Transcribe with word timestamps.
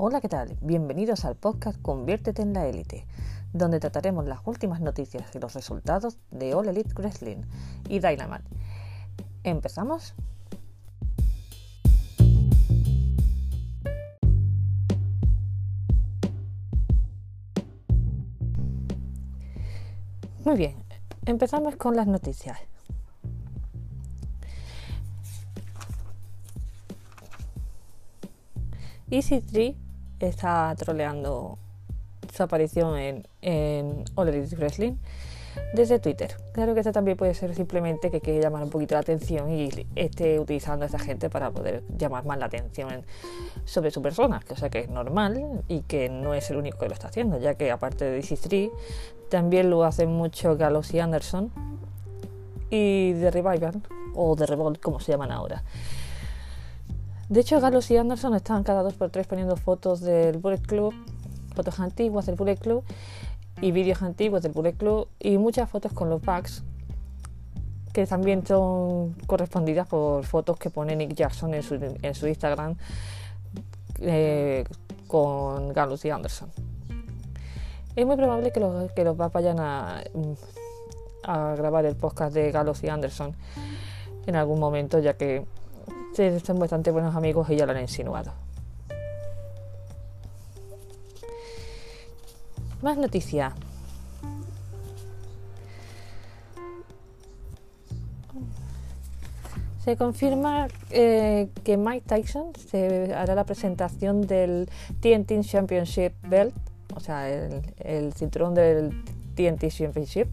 Hola, 0.00 0.20
¿qué 0.20 0.28
tal? 0.28 0.56
Bienvenidos 0.60 1.24
al 1.24 1.34
podcast 1.34 1.82
Conviértete 1.82 2.40
en 2.40 2.52
la 2.52 2.68
élite, 2.68 3.04
donde 3.52 3.80
trataremos 3.80 4.28
las 4.28 4.38
últimas 4.44 4.80
noticias 4.80 5.34
y 5.34 5.40
los 5.40 5.54
resultados 5.54 6.18
de 6.30 6.54
All 6.54 6.68
Elite 6.68 6.94
Wrestling 6.94 7.38
y 7.88 7.98
Dynamite. 7.98 8.44
¿Empezamos? 9.42 10.14
Muy 20.44 20.56
bien, 20.56 20.76
empezamos 21.26 21.74
con 21.74 21.96
las 21.96 22.06
noticias. 22.06 22.56
EC3 29.10 29.87
está 30.20 30.74
troleando 30.76 31.58
su 32.34 32.42
aparición 32.42 32.98
en, 32.98 33.28
en 33.42 34.04
All 34.14 34.28
Elite 34.28 34.56
Wrestling 34.56 34.96
desde 35.72 35.98
Twitter. 35.98 36.36
Claro 36.52 36.74
que 36.74 36.80
esto 36.80 36.92
también 36.92 37.16
puede 37.16 37.34
ser 37.34 37.54
simplemente 37.54 38.10
que 38.10 38.20
quiere 38.20 38.40
llamar 38.40 38.62
un 38.62 38.70
poquito 38.70 38.94
la 38.94 39.00
atención 39.00 39.50
y 39.50 39.68
esté 39.94 40.38
utilizando 40.38 40.84
a 40.84 40.86
esta 40.86 40.98
gente 40.98 41.30
para 41.30 41.50
poder 41.50 41.82
llamar 41.96 42.24
más 42.24 42.38
la 42.38 42.46
atención 42.46 43.04
sobre 43.64 43.90
su 43.90 44.00
persona, 44.02 44.40
cosa 44.46 44.70
que 44.70 44.80
es 44.80 44.88
normal 44.88 45.62
y 45.68 45.80
que 45.82 46.08
no 46.08 46.34
es 46.34 46.50
el 46.50 46.56
único 46.56 46.78
que 46.78 46.88
lo 46.88 46.94
está 46.94 47.08
haciendo, 47.08 47.38
ya 47.38 47.54
que 47.54 47.70
aparte 47.70 48.04
de 48.04 48.20
DC3 48.20 48.70
también 49.28 49.70
lo 49.70 49.84
hacen 49.84 50.10
mucho 50.10 50.56
Gallows 50.56 50.94
y 50.94 51.00
Anderson 51.00 51.50
y 52.70 53.14
The 53.14 53.30
Revival 53.30 53.82
o 54.14 54.36
The 54.36 54.46
Revolt 54.46 54.80
como 54.80 55.00
se 55.00 55.12
llaman 55.12 55.32
ahora. 55.32 55.62
De 57.28 57.40
hecho, 57.40 57.60
Gallows 57.60 57.90
y 57.90 57.96
Anderson 57.98 58.34
están 58.34 58.64
cada 58.64 58.82
dos 58.82 58.94
por 58.94 59.10
tres 59.10 59.26
poniendo 59.26 59.56
fotos 59.56 60.00
del 60.00 60.38
Bullet 60.38 60.62
Club, 60.62 60.94
fotos 61.54 61.78
antiguas 61.78 62.24
del 62.24 62.36
Bullet 62.36 62.56
Club 62.56 62.84
y 63.60 63.70
vídeos 63.70 64.00
antiguos 64.00 64.42
del 64.42 64.52
Bullet 64.52 64.72
Club 64.72 65.08
y 65.18 65.36
muchas 65.36 65.68
fotos 65.68 65.92
con 65.92 66.08
los 66.08 66.22
packs 66.22 66.62
que 67.92 68.06
también 68.06 68.46
son 68.46 69.12
correspondidas 69.26 69.86
por 69.88 70.24
fotos 70.24 70.58
que 70.58 70.70
pone 70.70 70.96
Nick 70.96 71.14
Jackson 71.14 71.52
en 71.52 71.62
su, 72.14 72.26
Instagram 72.26 72.76
eh, 74.00 74.64
con 75.06 75.72
Gallows 75.74 76.04
y 76.06 76.10
Anderson. 76.10 76.50
Es 77.94 78.06
muy 78.06 78.16
probable 78.16 78.52
que 78.52 78.60
los, 78.60 78.90
que 78.92 79.04
los 79.04 79.16
vayan 79.16 79.60
a, 79.60 80.02
a 81.24 81.54
grabar 81.56 81.84
el 81.84 81.96
podcast 81.96 82.32
de 82.34 82.52
Gallows 82.52 82.82
y 82.84 82.88
Anderson 82.88 83.34
en 84.26 84.36
algún 84.36 84.60
momento, 84.60 84.98
ya 85.00 85.14
que 85.14 85.44
son 86.44 86.58
bastante 86.58 86.90
buenos 86.90 87.14
amigos 87.14 87.48
y 87.50 87.56
ya 87.56 87.64
lo 87.64 87.72
han 87.72 87.80
insinuado. 87.80 88.32
Más 92.82 92.96
noticias. 92.96 93.52
Se 99.84 99.96
confirma 99.96 100.68
eh, 100.90 101.48
que 101.64 101.76
Mike 101.76 102.04
Tyson 102.06 102.52
se 102.54 103.14
hará 103.14 103.34
la 103.34 103.44
presentación 103.44 104.26
del 104.26 104.68
TNT 105.00 105.40
Championship 105.42 106.12
Belt, 106.28 106.54
o 106.94 107.00
sea, 107.00 107.30
el, 107.30 107.62
el 107.78 108.12
cinturón 108.12 108.54
del 108.54 109.02
TNT 109.34 109.68
Championship, 109.68 110.28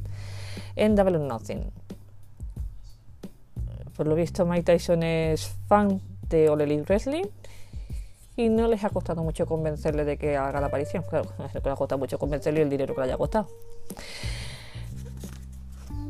en 0.75 0.95
Double 0.95 1.17
or 1.17 1.21
Nothing 1.21 1.71
por 3.95 4.07
lo 4.07 4.15
visto 4.15 4.45
Mike 4.45 4.63
Tyson 4.63 5.03
es 5.03 5.55
fan 5.67 6.01
de 6.29 6.49
All 6.49 6.61
Elite 6.61 6.83
Wrestling 6.83 7.25
y 8.35 8.49
no 8.49 8.67
les 8.67 8.83
ha 8.83 8.89
costado 8.89 9.23
mucho 9.23 9.45
convencerle 9.45 10.03
de 10.03 10.17
que 10.17 10.35
haga 10.35 10.59
la 10.59 10.67
aparición. 10.67 11.03
Claro, 11.09 11.29
le 11.63 11.71
ha 11.71 11.75
costado 11.75 11.99
mucho 11.99 12.19
convencerle 12.19 12.61
el 12.61 12.69
dinero 12.69 12.93
que 12.93 13.01
le 13.01 13.07
haya 13.07 13.17
costado. 13.17 13.47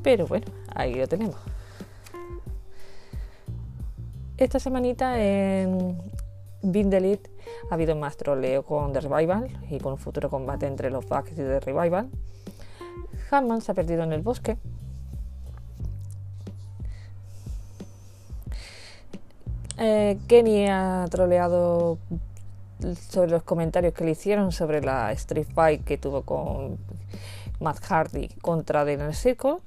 Pero 0.02 0.28
bueno, 0.28 0.46
ahí 0.74 0.96
lo 0.96 1.08
tenemos. 1.08 1.38
Esta 4.38 4.60
semanita 4.60 5.22
en 5.22 5.98
Bind 6.62 6.94
Elite 6.94 7.30
ha 7.70 7.76
habido 7.76 7.96
más 7.96 8.18
troleo 8.18 8.64
con 8.64 8.92
The 8.92 9.02
Revival 9.02 9.48
y 9.70 9.80
con 9.80 9.94
un 9.94 10.00
futuro 10.00 10.30
combate 10.30 10.68
entre 10.68 10.90
los 10.90 11.08
Bucks 11.08 11.32
y 11.32 11.36
The 11.36 11.60
Revival. 11.60 12.10
Hanman 13.32 13.62
se 13.62 13.72
ha 13.72 13.76
perdido 13.76 14.04
en 14.04 14.14
el 14.14 14.22
bosque 14.22 14.58
Eh, 19.88 20.18
Kenny 20.28 20.66
ha 20.68 21.06
troleado 21.12 22.00
sobre 23.12 23.30
los 23.30 23.44
comentarios 23.44 23.94
que 23.94 24.04
le 24.04 24.12
hicieron 24.12 24.52
sobre 24.52 24.82
la 24.82 25.12
Street 25.12 25.46
Fight 25.54 25.84
que 25.84 26.00
tuvo 26.00 26.24
con 26.24 26.80
Matt 27.60 27.82
Hardy 27.84 28.30
contra 28.42 28.84
Daniel 28.84 29.14
Circle, 29.14 29.58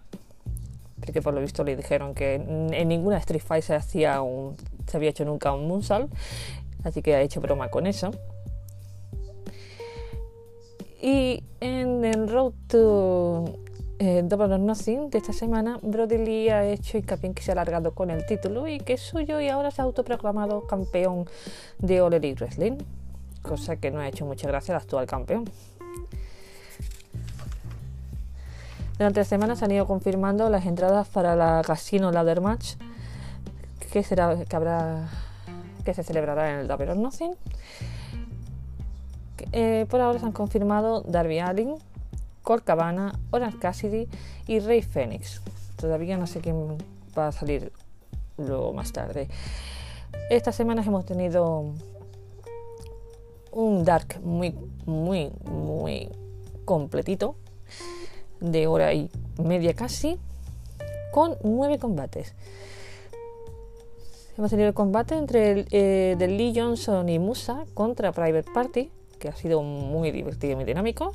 porque 0.98 1.22
por 1.22 1.34
lo 1.34 1.40
visto 1.40 1.62
le 1.62 1.76
dijeron 1.76 2.14
que 2.14 2.34
en 2.34 2.88
ninguna 2.88 3.18
Street 3.18 3.42
Fight 3.42 3.62
se 3.62 3.76
hacía 3.76 4.20
un, 4.20 4.56
se 4.88 4.96
había 4.96 5.10
hecho 5.10 5.24
nunca 5.24 5.52
un 5.52 5.68
moonsault, 5.68 6.12
así 6.82 7.00
que 7.00 7.14
ha 7.14 7.20
hecho 7.20 7.40
broma 7.40 7.68
con 7.68 7.86
eso. 7.86 8.10
Y 11.00 11.44
en 11.60 12.04
el 12.04 12.28
Road 12.28 12.54
to 12.66 13.44
eh, 13.98 14.26
or 14.30 14.60
Nothing 14.60 15.10
de 15.10 15.18
esta 15.18 15.32
semana, 15.32 15.78
Brody 15.82 16.18
Lee 16.18 16.48
ha 16.50 16.64
hecho 16.64 16.98
hincapié 16.98 17.28
en 17.28 17.34
que 17.34 17.42
se 17.42 17.50
ha 17.50 17.52
alargado 17.52 17.94
con 17.94 18.10
el 18.10 18.24
título 18.26 18.66
y 18.66 18.78
que 18.78 18.94
es 18.94 19.00
suyo 19.00 19.40
y 19.40 19.48
ahora 19.48 19.70
se 19.70 19.82
ha 19.82 19.84
autoproclamado 19.84 20.66
campeón 20.66 21.26
de 21.78 22.00
All 22.00 22.14
Elite 22.14 22.44
Wrestling, 22.44 22.78
cosa 23.42 23.76
que 23.76 23.90
no 23.90 24.00
ha 24.00 24.08
hecho 24.08 24.24
mucha 24.24 24.46
gracia 24.46 24.74
al 24.74 24.82
actual 24.82 25.06
campeón. 25.06 25.50
Durante 28.98 29.20
la 29.20 29.24
semana 29.24 29.54
se 29.54 29.64
han 29.64 29.70
ido 29.70 29.86
confirmando 29.86 30.50
las 30.50 30.66
entradas 30.66 31.08
para 31.08 31.36
la 31.36 31.62
Casino 31.64 32.10
Ladder 32.10 32.40
Match, 32.40 32.74
que, 33.92 34.02
será, 34.02 34.44
que, 34.44 34.56
habrá, 34.56 35.08
que 35.84 35.94
se 35.94 36.02
celebrará 36.02 36.52
en 36.52 36.60
el 36.60 36.68
Double 36.68 36.90
or 36.90 36.96
Nothing. 36.96 37.34
Eh, 39.52 39.86
por 39.88 40.00
ahora 40.00 40.18
se 40.18 40.26
han 40.26 40.32
confirmado 40.32 41.02
Darby 41.02 41.38
Allin, 41.38 41.76
Colt 42.48 42.64
Cabana, 42.64 43.12
Orange 43.30 43.58
Cassidy 43.58 44.08
y 44.46 44.60
Rey 44.60 44.80
Phoenix. 44.80 45.42
Todavía 45.76 46.16
no 46.16 46.26
sé 46.26 46.40
quién 46.40 46.78
va 47.16 47.28
a 47.28 47.32
salir 47.32 47.70
luego 48.38 48.72
más 48.72 48.90
tarde. 48.90 49.28
Estas 50.30 50.56
semanas 50.56 50.86
hemos 50.86 51.04
tenido 51.04 51.74
un 53.52 53.84
Dark 53.84 54.18
muy, 54.22 54.54
muy, 54.86 55.30
muy 55.44 56.08
completito, 56.64 57.36
de 58.40 58.66
hora 58.66 58.94
y 58.94 59.10
media 59.36 59.74
casi, 59.74 60.16
con 61.12 61.36
nueve 61.44 61.78
combates. 61.78 62.34
Hemos 64.38 64.48
tenido 64.48 64.68
el 64.68 64.74
combate 64.74 65.16
entre 65.16 65.50
el, 65.50 65.66
eh, 65.70 66.16
de 66.18 66.28
Lee 66.28 66.54
Johnson 66.56 67.10
y 67.10 67.18
Musa 67.18 67.66
contra 67.74 68.10
Private 68.12 68.50
Party, 68.50 68.90
que 69.18 69.28
ha 69.28 69.36
sido 69.36 69.62
muy 69.62 70.12
divertido 70.12 70.54
y 70.54 70.56
muy 70.56 70.64
dinámico 70.64 71.12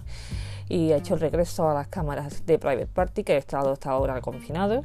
y 0.74 0.92
ha 0.92 0.98
hecho 0.98 1.14
el 1.14 1.20
regreso 1.20 1.70
a 1.70 1.76
las 1.76 1.88
cámaras 1.88 2.48
de 2.48 2.58
Private 2.58 2.88
Party, 2.88 3.24
que 3.24 3.34
ha 3.34 3.38
estado 3.38 3.74
hasta 3.74 3.92
ahora 3.92 4.20
confinado. 4.22 4.82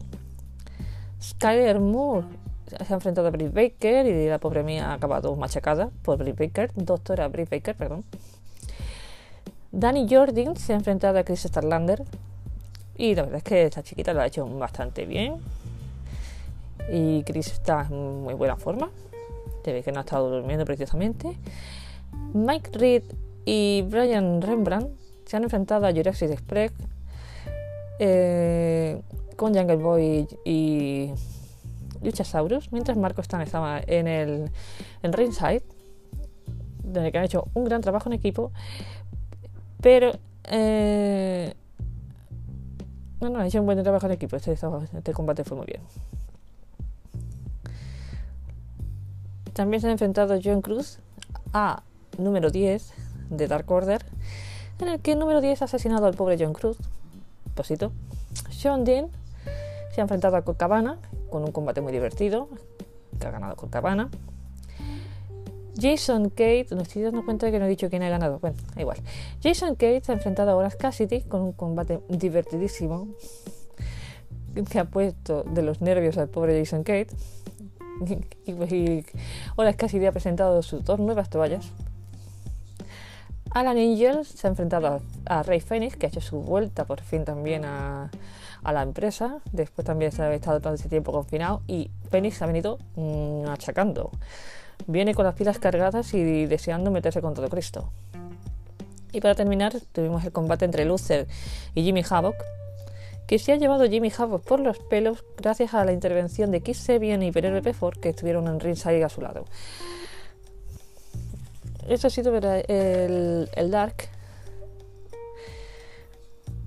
Skyler 1.19 1.81
Moore 1.81 2.27
se 2.67 2.93
ha 2.93 2.97
enfrentado 2.97 3.29
a 3.29 3.31
Britt 3.31 3.55
Baker 3.55 4.05
y 4.05 4.29
la 4.29 4.39
pobre 4.39 4.63
mía 4.63 4.91
ha 4.91 4.93
acabado 4.93 5.35
machacada 5.35 5.89
por 6.03 6.19
Britt 6.19 6.39
Baker, 6.39 6.73
doctora 6.75 7.27
Britt 7.29 7.49
Baker, 7.49 7.75
perdón. 7.75 8.05
Danny 9.73 10.07
Jordan 10.11 10.57
se 10.57 10.75
ha 10.75 10.77
enfrentado 10.77 11.19
a 11.19 11.25
Chris 11.25 11.45
Starlander 11.45 12.05
y 12.99 13.15
la 13.15 13.23
verdad 13.23 13.39
es 13.39 13.45
que 13.45 13.63
esta 13.65 13.83
chiquita 13.83 14.13
lo 14.13 14.21
ha 14.21 14.27
hecho 14.27 14.47
bastante 14.47 15.07
bien 15.07 15.37
y 16.93 17.23
Chris 17.23 17.47
está 17.47 17.87
en 17.89 18.25
muy 18.25 18.35
buena 18.35 18.57
forma. 18.57 18.91
Se 19.65 19.73
ve 19.73 19.83
que 19.83 19.91
no 19.91 20.01
ha 20.01 20.03
estado 20.03 20.29
durmiendo 20.29 20.67
precisamente. 20.67 21.35
Mike 22.35 22.73
Reed 22.75 23.05
y 23.47 23.87
Brian 23.89 24.43
Rembrandt 24.43 24.98
se 25.29 25.37
han 25.37 25.43
enfrentado 25.43 25.87
a 25.87 25.93
Jurassic 25.93 26.31
Express 26.31 26.73
eh, 27.99 28.99
con 29.37 29.55
Jungle 29.55 29.77
Boy 29.77 30.27
y 30.43 31.13
Luchasaurus, 32.03 32.73
mientras 32.73 32.97
Marco 32.97 33.21
Stan 33.21 33.43
estaba 33.43 33.79
en 33.87 34.09
el 34.09 34.51
en 35.03 35.13
ringside, 35.13 35.63
donde 36.83 37.13
han 37.15 37.25
hecho 37.25 37.47
un 37.53 37.65
gran 37.65 37.83
trabajo 37.83 38.09
en 38.09 38.15
equipo, 38.15 38.53
pero 39.83 40.13
eh, 40.45 41.53
no, 43.21 43.39
han 43.39 43.47
hecho 43.47 43.61
un 43.61 43.67
buen 43.67 43.83
trabajo 43.83 44.07
en 44.07 44.13
equipo. 44.13 44.37
Este, 44.37 44.53
este 44.53 45.13
combate 45.13 45.45
fue 45.45 45.59
muy 45.59 45.67
bien. 45.67 45.83
También 49.53 49.83
se 49.83 49.89
han 49.89 49.93
enfrentado 49.93 50.39
John 50.43 50.63
Cruz 50.63 51.01
a 51.53 51.83
número 52.17 52.51
10 52.51 52.95
de 53.29 53.47
Dark 53.47 53.71
Order 53.71 54.03
en 54.81 54.89
el 54.89 55.01
que 55.01 55.13
el 55.13 55.19
número 55.19 55.41
10 55.41 55.63
ha 55.63 55.65
asesinado 55.65 56.07
al 56.07 56.15
pobre 56.15 56.37
John 56.39 56.53
Cruz. 56.53 56.77
Posito. 57.55 57.93
Sean 58.51 58.85
Dean 58.85 59.09
se 59.95 60.01
ha 60.01 60.03
enfrentado 60.03 60.37
a 60.37 60.45
Cabana 60.45 60.99
con 61.31 61.45
un 61.45 61.53
combate 61.53 61.81
muy 61.81 61.93
divertido, 61.93 62.49
que 63.19 63.27
ha 63.27 63.31
ganado 63.31 63.57
Cabana. 63.57 64.11
Jason 65.81 66.31
Kate, 66.31 66.67
no 66.71 66.83
estoy 66.83 67.03
dando 67.03 67.25
cuenta 67.25 67.47
de 67.47 67.53
que 67.53 67.59
no 67.61 67.67
he 67.67 67.69
dicho 67.69 67.89
quién 67.89 68.03
ha 68.03 68.09
ganado. 68.09 68.41
Bueno, 68.41 68.57
igual. 68.77 68.99
Jason 69.43 69.75
Kate 69.75 70.03
se 70.03 70.13
ha 70.13 70.17
enfrentado 70.17 70.51
a 70.51 70.57
Horas 70.57 70.75
Cassidy 70.75 71.23
con 71.23 71.41
un 71.41 71.53
combate 71.53 72.01
divertidísimo 72.09 73.09
que 74.69 74.79
ha 74.81 74.85
puesto 74.87 75.45
de 75.45 75.63
los 75.63 75.81
nervios 75.81 76.19
al 76.19 76.29
pobre 76.29 76.59
Jason 76.59 76.83
Kate. 76.83 77.09
Horas 79.57 79.77
Cassidy 79.77 80.07
ha 80.07 80.13
presentado 80.13 80.63
sus 80.63 80.85
dos 80.85 80.99
nuevas 80.99 81.31
toallas. 81.31 81.71
Alan 83.51 83.79
Angel 83.79 84.25
se 84.25 84.47
ha 84.47 84.51
enfrentado 84.51 85.01
a, 85.27 85.43
Ray 85.43 85.61
Phoenix, 85.61 85.97
que 85.97 86.07
ha 86.07 86.09
hecho 86.09 86.21
su 86.21 86.41
vuelta 86.41 86.85
por 86.85 87.01
fin 87.01 87.25
también 87.25 87.65
a, 87.65 88.11
la 88.63 88.83
empresa. 88.83 89.39
Después 89.53 89.87
también 89.87 90.13
se 90.13 90.23
ha 90.23 90.33
estado 90.33 90.61
todo 90.61 90.75
ese 90.75 90.89
tiempo 90.89 91.13
confinado 91.13 91.63
y 91.67 91.91
Phoenix 92.11 92.43
ha 92.43 92.47
venido 92.47 92.79
mm, 92.97 93.47
achacando. 93.49 94.11
Viene 94.87 95.15
con 95.15 95.25
las 95.25 95.35
pilas 95.35 95.59
cargadas 95.59 96.13
y 96.15 96.47
deseando 96.47 96.91
meterse 96.91 97.23
con 97.23 97.35
todo 97.35 97.49
Cristo. 97.49 97.91
Y 99.13 99.21
para 99.21 99.35
terminar, 99.35 99.75
tuvimos 99.93 100.25
el 100.25 100.33
combate 100.33 100.67
entre 100.67 100.85
Luther 100.85 101.27
y 101.75 101.83
Jimmy 101.83 102.05
Havoc, 102.09 102.37
que 103.27 103.39
se 103.39 103.53
ha 103.53 103.57
llevado 103.57 103.89
Jimmy 103.89 104.13
Havoc 104.17 104.43
por 104.45 104.61
los 104.61 104.79
pelos 104.79 105.25
gracias 105.37 105.73
a 105.75 105.85
la 105.85 105.93
intervención 105.93 106.51
de 106.51 106.61
Keith 106.61 106.77
Sebian 106.77 107.23
y 107.23 107.33
Penelope 107.33 107.73
Ford, 107.73 107.99
que 107.99 108.11
estuvieron 108.11 108.47
en 108.49 108.61
ringside 108.61 109.03
a 109.03 109.09
su 109.09 109.23
lado. 109.23 109.47
Eso 111.89 112.09
ha 112.09 112.11
sido 112.11 112.37
el, 112.37 113.49
el 113.55 113.71
Dark. 113.71 113.95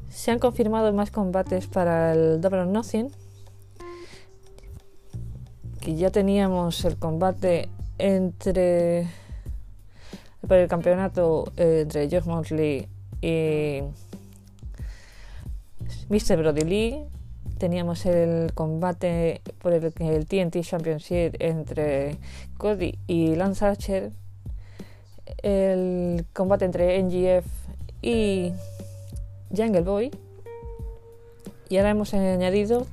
Se 0.10 0.32
han 0.32 0.40
confirmado 0.40 0.92
más 0.94 1.12
combates 1.12 1.68
para 1.68 2.14
el 2.14 2.42
Double 2.42 2.62
or 2.62 2.68
Nothing. 2.68 3.12
Que 5.80 5.96
ya 5.96 6.10
teníamos 6.10 6.84
el 6.86 6.98
combate 6.98 7.70
entre. 8.00 9.08
para 10.48 10.64
el 10.64 10.68
campeonato 10.68 11.52
eh, 11.56 11.82
entre 11.84 12.10
George 12.10 12.28
Mosley 12.28 12.88
y 13.22 13.82
Mr. 16.10 16.38
Brody 16.38 16.62
Lee. 16.62 17.06
Teníamos 17.60 18.08
el 18.08 18.54
combate 18.56 19.42
por 19.60 19.74
el, 19.74 19.94
el 20.00 20.26
TNT 20.26 20.62
Championship 20.62 21.36
entre 21.38 22.18
Cody 22.58 22.98
y 23.06 23.36
Lance 23.36 23.64
Archer 23.66 24.12
el 25.42 26.26
combate 26.34 26.66
entre 26.66 27.02
NGF 27.02 27.46
y 28.02 28.54
Jungle 29.56 29.82
Boy. 29.82 30.12
Y 31.70 31.78
ahora 31.78 31.92
hemos 31.92 32.14
añadido 32.14 32.86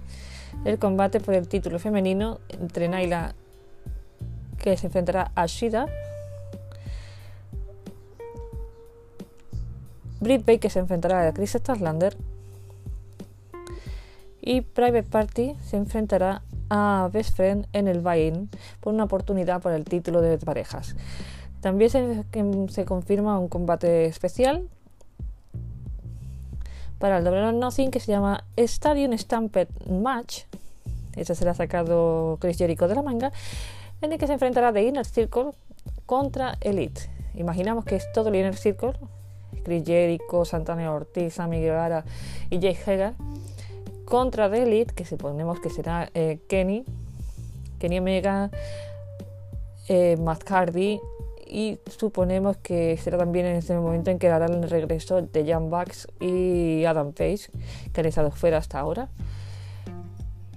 el 0.64 0.78
combate 0.78 1.20
por 1.20 1.34
el 1.34 1.48
título 1.48 1.78
femenino 1.78 2.38
entre 2.48 2.88
Naila, 2.88 3.34
que 4.58 4.76
se 4.76 4.86
enfrentará 4.86 5.32
a 5.34 5.46
Shida. 5.46 5.86
Britt 10.20 10.44
Baker 10.44 10.70
se 10.70 10.80
enfrentará 10.80 11.28
a 11.28 11.32
Chris 11.32 11.52
Starlander. 11.52 12.16
Y 14.40 14.62
Private 14.62 15.04
Party 15.04 15.56
se 15.62 15.76
enfrentará 15.76 16.42
a 16.70 17.08
Best 17.12 17.36
Friend 17.36 17.66
en 17.72 17.88
el 17.88 18.00
buy 18.00 18.48
por 18.80 18.94
una 18.94 19.04
oportunidad 19.04 19.60
por 19.60 19.72
el 19.72 19.84
título 19.84 20.20
de 20.20 20.38
parejas. 20.38 20.96
También 21.68 21.90
se, 22.70 22.84
confirma 22.86 23.38
un 23.38 23.48
combate 23.48 24.06
especial 24.06 24.66
para 26.98 27.18
el 27.18 27.24
Double 27.24 27.42
or 27.42 27.52
Nothing 27.52 27.90
que 27.90 28.00
se 28.00 28.10
llama 28.10 28.42
Stadium 28.56 29.12
Stampede 29.18 29.68
Match. 29.86 30.44
Ese 31.14 31.34
se 31.34 31.46
ha 31.46 31.52
sacado 31.52 32.38
Chris 32.40 32.56
Jericho 32.56 32.88
de 32.88 32.94
la 32.94 33.02
manga, 33.02 33.32
en 34.00 34.12
el 34.12 34.18
que 34.18 34.26
se 34.26 34.32
enfrentará 34.32 34.72
The 34.72 34.82
Inner 34.82 35.04
Circle 35.04 35.50
contra 36.06 36.56
Elite. 36.62 37.02
Imaginamos 37.34 37.84
que 37.84 37.96
es 37.96 38.10
todo 38.12 38.30
el 38.30 38.36
Inner 38.36 38.56
Circle, 38.56 38.94
Chris 39.62 39.84
Jericho, 39.84 40.46
Santana 40.46 40.90
Ortiz, 40.90 41.34
Sammy 41.34 41.60
Guevara 41.60 42.02
y 42.48 42.60
Jake 42.60 42.78
Hager, 42.80 43.12
contra 44.06 44.50
The 44.50 44.62
Elite, 44.62 44.94
que 44.94 45.04
suponemos 45.04 45.60
que 45.60 45.68
será 45.68 46.08
eh, 46.14 46.40
Kenny, 46.48 46.86
Kenny 47.78 47.98
Omega, 47.98 48.50
eh, 49.88 50.16
Matt 50.18 50.50
Hardy 50.50 50.98
y 51.48 51.78
suponemos 51.86 52.58
que 52.58 52.96
será 52.98 53.18
también 53.18 53.46
en 53.46 53.56
este 53.56 53.74
momento 53.74 54.10
en 54.10 54.18
que 54.18 54.28
darán 54.28 54.62
el 54.62 54.70
regreso 54.70 55.22
de 55.22 55.46
Jan 55.46 55.70
Bax 55.70 56.08
y 56.20 56.84
Adam 56.84 57.12
Page, 57.12 57.50
que 57.92 58.00
han 58.00 58.06
estado 58.06 58.30
fuera 58.30 58.58
hasta 58.58 58.78
ahora. 58.78 59.08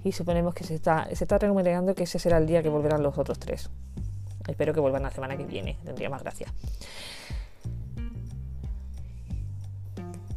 Y 0.04 0.12
suponemos 0.12 0.54
que 0.54 0.64
se 0.64 0.74
está, 0.74 1.08
se 1.14 1.24
está 1.24 1.38
que 1.38 2.02
ese 2.02 2.18
será 2.18 2.38
el 2.38 2.46
día 2.46 2.62
que 2.62 2.68
volverán 2.68 3.02
los 3.02 3.16
otros 3.16 3.38
tres. 3.38 3.70
Espero 4.46 4.74
que 4.74 4.80
vuelvan 4.80 5.02
la 5.02 5.10
semana 5.10 5.36
que 5.36 5.44
viene, 5.44 5.78
tendría 5.84 6.10
más 6.10 6.22
gracia. 6.22 6.48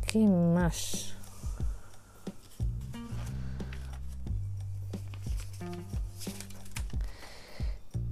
¿Qué 0.08 0.19
más? 0.19 1.15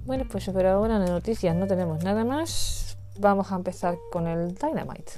Bueno, 0.06 0.26
pues 0.30 0.44
por 0.50 0.66
ahora 0.66 0.96
en 0.96 1.06
noticias 1.06 1.56
no 1.56 1.66
tenemos 1.66 2.04
nada 2.04 2.24
más. 2.24 2.98
Vamos 3.18 3.50
a 3.50 3.56
empezar 3.56 3.96
con 4.12 4.26
el 4.26 4.54
Dynamite. 4.54 5.12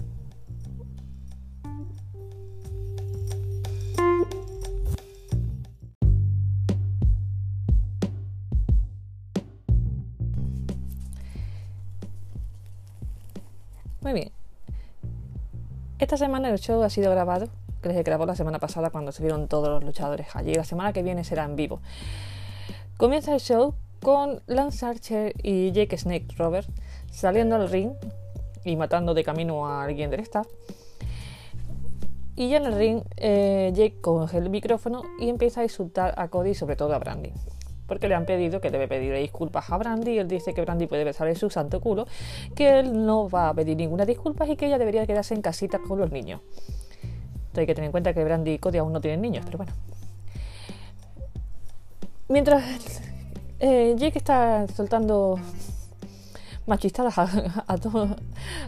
Muy 14.03 14.13
bien. 14.13 14.31
Esta 15.99 16.17
semana 16.17 16.49
el 16.51 16.61
show 16.61 16.81
ha 16.85 16.91
sido 16.91 17.11
grabado, 17.11 17.49
que 17.83 17.89
les 17.89 18.05
grabó 18.05 18.25
la 18.25 18.37
semana 18.37 18.61
pasada 18.61 18.91
cuando 18.91 19.11
se 19.11 19.21
vieron 19.21 19.49
todos 19.49 19.69
los 19.69 19.83
luchadores 19.83 20.29
allí. 20.35 20.55
La 20.55 20.63
semana 20.63 20.93
que 20.93 21.03
viene 21.03 21.25
será 21.25 21.45
en 21.45 21.57
vivo. 21.57 21.81
Comienza 22.97 23.35
el 23.35 23.41
show 23.41 23.75
con 24.01 24.43
Lance 24.47 24.85
Archer 24.85 25.35
y 25.43 25.73
Jake 25.73 25.97
Snake 25.97 26.29
Robert 26.37 26.69
saliendo 27.11 27.57
al 27.57 27.69
ring 27.69 27.93
y 28.65 28.77
matando 28.77 29.15
de 29.15 29.25
camino 29.25 29.67
a 29.67 29.85
alguien 29.85 30.11
del 30.11 30.21
staff. 30.21 30.47
Y 32.35 32.51
ya 32.51 32.59
en 32.59 32.67
el 32.67 32.75
ring, 32.75 33.03
eh, 33.17 33.73
Jake 33.75 33.97
coge 34.03 34.37
el 34.37 34.51
micrófono 34.51 35.03
y 35.19 35.31
empieza 35.31 35.63
a 35.63 35.65
insultar 35.65 36.15
a 36.19 36.29
Cody 36.29 36.55
sobre 36.55 36.77
todo 36.77 36.95
a 36.95 36.99
Brandy. 36.99 37.33
Porque 37.87 38.09
le 38.09 38.15
han 38.15 38.27
pedido 38.27 38.61
que 38.61 38.71
debe 38.71 38.89
pedir 38.89 39.15
disculpas 39.15 39.71
a 39.71 39.79
Brandy. 39.79 40.13
Y 40.13 40.19
él 40.19 40.29
dice 40.29 40.53
que 40.53 40.61
Brandy 40.61 40.87
puede 40.87 41.05
besar 41.05 41.29
en 41.29 41.37
su 41.37 41.49
santo 41.49 41.81
culo, 41.81 42.07
que 42.55 42.79
él 42.81 43.07
no 43.07 43.31
va 43.31 43.49
a 43.49 43.55
pedir 43.55 43.77
ninguna 43.77 44.05
disculpa 44.05 44.47
y 44.47 44.57
que 44.57 44.67
ella 44.67 44.77
debería 44.77 45.07
quedarse 45.07 45.35
en 45.35 45.41
casita 45.41 45.79
con 45.79 45.99
los 45.99 46.13
niños. 46.13 46.41
Entonces 47.03 47.59
hay 47.59 47.67
que 47.67 47.75
tener 47.75 47.87
en 47.87 47.93
cuenta 47.93 48.13
que 48.13 48.23
Brandy 48.23 48.53
y 48.53 48.59
Cody 48.59 48.79
aún 48.79 48.93
no 48.93 49.01
tienen 49.01 49.23
niños, 49.23 49.45
pero 49.47 49.57
bueno. 49.57 49.73
Mientras 52.29 53.01
eh, 53.61 53.95
Jake 53.97 54.19
está 54.19 54.67
soltando 54.69 55.39
machistadas 56.67 57.19
a, 57.19 57.25
a, 57.67 57.77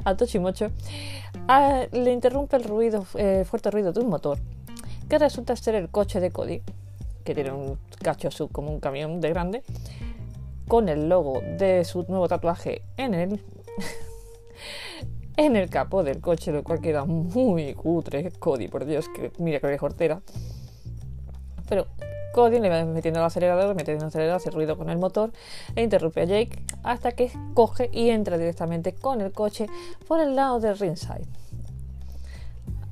a 0.04 0.16
Tochimocho. 0.16 0.70
Ah, 1.48 1.86
le 1.92 2.12
interrumpe 2.12 2.56
el 2.56 2.64
ruido, 2.64 3.06
eh, 3.14 3.44
fuerte 3.48 3.70
ruido 3.70 3.92
de 3.92 4.00
un 4.00 4.08
motor, 4.08 4.38
que 5.08 5.18
resulta 5.18 5.56
ser 5.56 5.74
el 5.74 5.88
coche 5.88 6.20
de 6.20 6.30
Cody, 6.30 6.62
que 7.24 7.34
tiene 7.34 7.52
un 7.52 7.78
cacho 8.02 8.30
sub 8.30 8.52
como 8.52 8.70
un 8.70 8.80
camión 8.80 9.20
de 9.20 9.30
grande, 9.30 9.62
con 10.66 10.88
el 10.88 11.08
logo 11.08 11.40
de 11.40 11.84
su 11.84 12.04
nuevo 12.08 12.28
tatuaje 12.28 12.82
en 12.96 13.14
el, 13.14 13.42
en 15.36 15.56
el 15.56 15.70
capó 15.70 16.02
del 16.02 16.20
coche, 16.20 16.52
lo 16.52 16.62
cual 16.62 16.80
queda 16.80 17.04
muy 17.04 17.74
cutre. 17.74 18.30
Cody, 18.32 18.68
por 18.68 18.84
Dios, 18.84 19.08
que 19.08 19.32
mira 19.38 19.60
que 19.60 19.78
hortera. 19.80 20.20
Pero 21.68 21.86
Cody 22.38 22.60
le 22.60 22.68
va 22.68 22.84
metiendo 22.84 23.18
el 23.18 23.26
acelerador, 23.26 23.74
metiendo 23.74 24.04
el 24.04 24.08
acelerador, 24.10 24.36
hace 24.36 24.52
ruido 24.52 24.78
con 24.78 24.90
el 24.90 24.96
motor 24.96 25.32
e 25.74 25.82
interrumpe 25.82 26.20
a 26.20 26.24
Jake 26.24 26.62
hasta 26.84 27.10
que 27.10 27.32
coge 27.52 27.90
y 27.92 28.10
entra 28.10 28.38
directamente 28.38 28.92
con 28.92 29.20
el 29.20 29.32
coche 29.32 29.66
por 30.06 30.20
el 30.20 30.36
lado 30.36 30.60
del 30.60 30.78
ringside, 30.78 31.26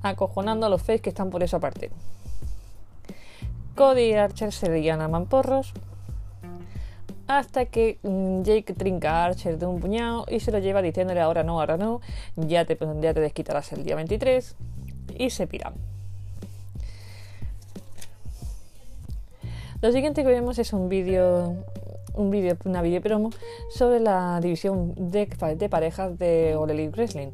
acojonando 0.02 0.66
a 0.66 0.68
los 0.68 0.82
face 0.82 0.98
que 0.98 1.10
están 1.10 1.30
por 1.30 1.44
esa 1.44 1.60
parte. 1.60 1.92
Cody 3.76 4.06
y 4.06 4.14
Archer 4.14 4.50
se 4.50 4.68
ligan 4.68 5.00
a 5.00 5.06
mamporros 5.06 5.72
hasta 7.28 7.66
que 7.66 8.00
mm, 8.02 8.42
Jake 8.42 8.74
trinca 8.74 9.12
a 9.12 9.26
Archer 9.26 9.58
de 9.60 9.66
un 9.66 9.78
puñado 9.78 10.26
y 10.28 10.40
se 10.40 10.50
lo 10.50 10.58
lleva 10.58 10.82
diciéndole 10.82 11.20
ahora 11.20 11.44
no, 11.44 11.60
ahora 11.60 11.76
no, 11.76 12.00
ya 12.34 12.64
te, 12.64 12.76
ya 13.00 13.14
te 13.14 13.20
desquitarás 13.20 13.72
el 13.74 13.84
día 13.84 13.94
23 13.94 14.56
y 15.16 15.30
se 15.30 15.46
piran. 15.46 15.95
Lo 19.86 19.92
siguiente 19.92 20.24
que 20.24 20.28
vemos 20.30 20.58
es 20.58 20.72
un 20.72 20.88
vídeo, 20.88 21.64
un 22.14 22.28
vídeo, 22.32 22.56
una 22.64 22.82
video 22.82 23.00
promo 23.00 23.30
sobre 23.70 24.00
la 24.00 24.40
división 24.40 24.92
de, 24.96 25.28
parejas 25.70 26.18
de 26.18 26.56
All 26.56 26.70
Elite 26.70 26.90
Wrestling, 26.90 27.28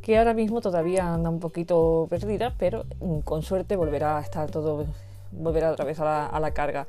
que 0.00 0.16
ahora 0.16 0.32
mismo 0.32 0.62
todavía 0.62 1.12
anda 1.12 1.28
un 1.28 1.38
poquito 1.38 2.06
perdida, 2.08 2.54
pero 2.56 2.86
con 3.24 3.42
suerte 3.42 3.76
volverá 3.76 4.16
a 4.16 4.22
estar 4.22 4.50
todo, 4.50 4.86
volverá 5.32 5.70
otra 5.70 5.84
vez 5.84 6.00
a 6.00 6.40
la, 6.40 6.50
carga 6.52 6.86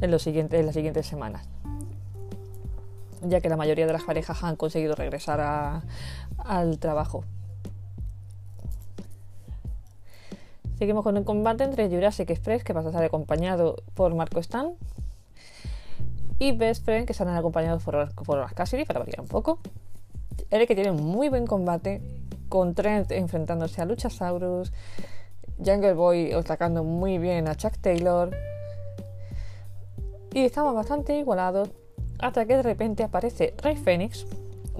en, 0.00 0.10
los 0.10 0.24
siguientes, 0.24 0.58
en 0.58 0.66
las 0.66 0.74
siguientes 0.74 1.06
semanas. 1.06 1.46
ya 3.22 3.40
que 3.40 3.48
la 3.48 3.56
mayoría 3.56 3.86
de 3.86 3.92
las 3.92 4.02
parejas 4.02 4.42
han 4.42 4.56
conseguido 4.56 4.96
regresar 4.96 5.84
al 6.38 6.78
trabajo. 6.80 7.22
Seguimos 10.82 11.04
con 11.04 11.16
el 11.16 11.22
combate 11.22 11.62
entre 11.62 11.88
Jurassic 11.88 12.28
Express, 12.30 12.64
que 12.64 12.74
pasa 12.74 12.88
a 12.88 12.92
ser 12.92 13.04
acompañado 13.04 13.76
por 13.94 14.12
Marco 14.16 14.40
Stan, 14.40 14.74
y 16.40 16.50
Best 16.50 16.84
Friend, 16.84 17.06
que 17.06 17.14
salen 17.14 17.36
acompañados 17.36 17.84
por, 17.84 18.12
por 18.24 18.52
Cassidy, 18.52 18.84
para 18.84 18.98
variar 18.98 19.20
un 19.20 19.28
poco. 19.28 19.60
El 20.50 20.66
que 20.66 20.74
tiene 20.74 20.90
un 20.90 21.00
muy 21.00 21.28
buen 21.28 21.46
combate, 21.46 22.02
con 22.48 22.74
Trent 22.74 23.12
enfrentándose 23.12 23.80
a 23.80 23.84
Luchasaurus, 23.84 24.72
Jungle 25.64 25.94
Boy 25.94 26.32
atacando 26.32 26.82
muy 26.82 27.18
bien 27.18 27.46
a 27.46 27.54
Chuck 27.54 27.78
Taylor. 27.80 28.36
Y 30.32 30.40
estaba 30.40 30.72
bastante 30.72 31.16
igualado 31.16 31.68
hasta 32.18 32.44
que 32.44 32.56
de 32.56 32.62
repente 32.64 33.04
aparece 33.04 33.54
Rey 33.62 33.76
Phoenix, 33.76 34.26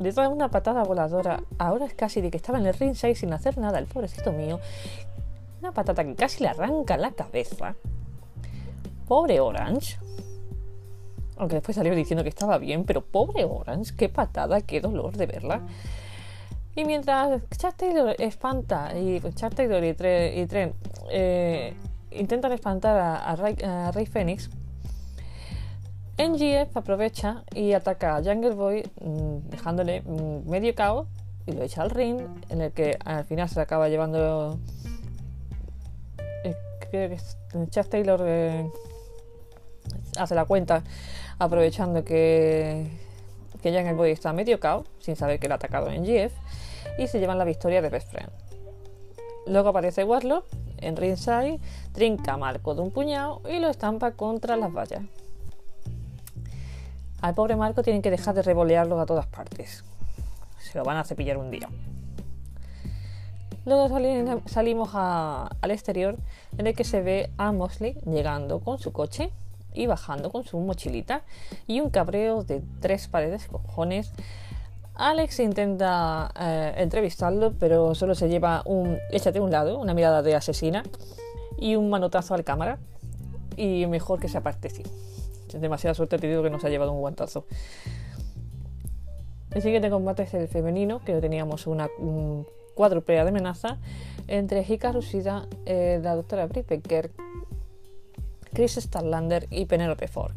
le 0.00 0.11
da 0.11 0.28
una 0.28 0.50
patada 0.50 0.82
voladora 0.82 1.44
ahora 1.59 1.87
es 1.87 1.94
Cassidy 1.94 2.30
que 2.30 2.38
estaba 2.38 2.59
en 2.59 2.66
el 2.66 2.75
ringside 2.75 3.14
sin 3.14 3.32
hacer 3.32 3.59
nada, 3.59 3.78
el 3.78 3.87
pobrecito 3.87 4.32
mío, 4.32 4.59
una 5.62 5.73
patata 5.73 6.04
que 6.04 6.16
casi 6.16 6.42
le 6.42 6.49
arranca 6.49 6.97
la 6.97 7.12
cabeza. 7.12 7.76
Pobre 9.07 9.38
Orange. 9.38 9.97
Aunque 11.37 11.57
después 11.57 11.76
salió 11.76 11.95
diciendo 11.95 12.25
que 12.25 12.28
estaba 12.28 12.59
bien, 12.59 12.85
pero 12.85 13.04
pobre 13.04 13.45
Orange, 13.45 13.95
qué 13.97 14.09
patada, 14.09 14.61
qué 14.62 14.81
dolor 14.81 15.16
de 15.16 15.26
verla. 15.26 15.62
Y 16.75 16.85
mientras 16.85 17.42
Chad 17.57 17.75
Taylor 17.76 18.16
espanta 18.19 18.99
y 18.99 19.21
pues, 19.21 19.35
Chad 19.35 19.52
Taylor 19.52 19.85
y, 19.85 19.95
Trent 19.95 20.75
eh, 21.11 21.75
intentan 22.11 22.52
espantar 22.52 22.97
a, 22.99 23.37
Rey, 23.92 24.07
Phoenix, 24.07 24.50
NGF 26.19 26.76
aprovecha 26.76 27.45
y 27.54 27.73
ataca 27.73 28.16
a 28.16 28.23
Jungle 28.23 28.54
Boy 28.54 28.90
mm, 29.00 29.50
dejándole 29.50 30.02
mm, 30.02 30.49
medio 30.49 30.75
caos 30.75 31.07
y 31.47 31.52
lo 31.52 31.62
echa 31.62 31.83
al 31.83 31.90
ring 31.90 32.21
en 32.49 32.61
el 32.62 32.73
que 32.73 32.99
al 33.04 33.25
final 33.25 33.49
se 33.49 33.61
acaba 33.61 33.88
llevando 33.88 34.59
que 36.93 37.17
Chad 37.71 37.87
Taylor 37.87 38.21
eh, 38.23 38.71
hace 40.19 40.35
la 40.35 40.45
cuenta 40.45 40.85
aprovechando 41.39 42.05
que, 42.05 42.87
que 43.63 43.73
Jungle 43.73 43.95
Boy 43.95 44.11
está 44.11 44.33
medio 44.33 44.61
cao, 44.61 44.85
sin 45.01 45.17
saber 45.17 45.41
que 45.41 45.49
le 45.49 45.55
ha 45.55 45.57
atacado 45.57 45.91
en 45.91 46.05
GF, 46.05 46.33
y 46.99 47.07
se 47.09 47.19
llevan 47.19 47.39
la 47.39 47.45
victoria 47.45 47.81
de 47.81 47.89
Best 47.89 48.11
Friend. 48.11 48.31
Luego 49.47 49.71
aparece 49.71 50.05
Warlock 50.05 50.45
en 50.79 50.97
ringside, 50.97 51.59
trinca 51.93 52.35
a 52.35 52.37
Marco 52.37 52.75
de 52.75 52.83
un 52.83 52.91
puñado 52.91 53.41
y 53.49 53.59
lo 53.59 53.69
estampa 53.69 54.13
contra 54.13 54.57
las 54.57 54.73
vallas. 54.73 55.03
Al 57.23 57.35
pobre 57.35 57.57
Marco 57.57 57.83
tienen 57.83 58.03
que 58.03 58.11
dejar 58.11 58.35
de 58.35 58.43
revolearlo 58.43 59.01
a 59.01 59.07
todas 59.07 59.27
partes. 59.27 59.83
Se 60.59 60.77
lo 60.79 60.85
van 60.85 60.99
a 60.99 61.05
cepillar 61.05 61.39
un 61.39 61.51
día. 61.51 61.69
Luego 63.64 63.88
salimos 64.47 64.90
al 64.95 65.71
exterior 65.71 66.16
en 66.59 66.66
el 66.66 66.75
que 66.75 66.85
se 66.85 67.00
ve 67.00 67.31
a 67.38 67.52
Mosley 67.52 67.95
llegando 68.04 68.61
con 68.61 68.78
su 68.78 68.92
coche 68.92 69.31
y 69.73 69.87
bajando 69.87 70.31
con 70.31 70.45
su 70.45 70.59
mochilita 70.59 71.23
y 71.66 71.81
un 71.81 71.90
cabreo 71.90 72.42
de 72.42 72.62
tres 72.81 73.09
paredes 73.09 73.47
cojones. 73.47 74.12
Alex 74.95 75.40
intenta 75.40 76.31
eh, 76.38 76.75
entrevistarlo, 76.76 77.54
pero 77.59 77.95
solo 77.95 78.14
se 78.14 78.28
lleva 78.28 78.62
un 78.66 78.99
échate 79.11 79.38
a 79.38 79.42
un 79.42 79.50
lado, 79.50 79.78
una 79.78 79.95
mirada 79.95 80.23
de 80.23 80.35
asesina 80.35 80.83
y 81.59 81.76
un 81.76 81.88
manotazo 81.88 82.35
al 82.35 82.45
cámara. 82.45 82.78
Y 83.57 83.87
mejor 83.87 84.19
que 84.19 84.28
se 84.28 84.38
aparte, 84.38 84.71
sí. 84.71 84.83
Demasiada 85.59 85.95
suerte 85.95 86.16
he 86.16 86.19
tenido 86.19 86.42
que 86.42 86.50
nos 86.50 86.64
ha 86.64 86.69
llevado 86.69 86.92
un 86.92 87.00
guantazo. 87.00 87.45
El 89.50 89.61
siguiente 89.61 89.90
combate 89.90 90.23
es 90.23 90.33
el 90.33 90.49
femenino, 90.49 91.00
que 91.04 91.21
teníamos 91.21 91.66
una, 91.66 91.88
cuádruple 92.75 93.14
de 93.14 93.21
amenaza 93.21 93.79
entre 94.29 94.62
Hikaru 94.62 95.00
Shida, 95.00 95.47
eh, 95.67 96.00
la 96.02 96.14
doctora 96.14 96.47
Britt 96.47 96.69
Becker, 96.69 97.11
Chris 98.52 98.75
Starlander 98.75 99.47
y 99.50 99.67
Penelope 99.67 100.09
Ford. 100.09 100.33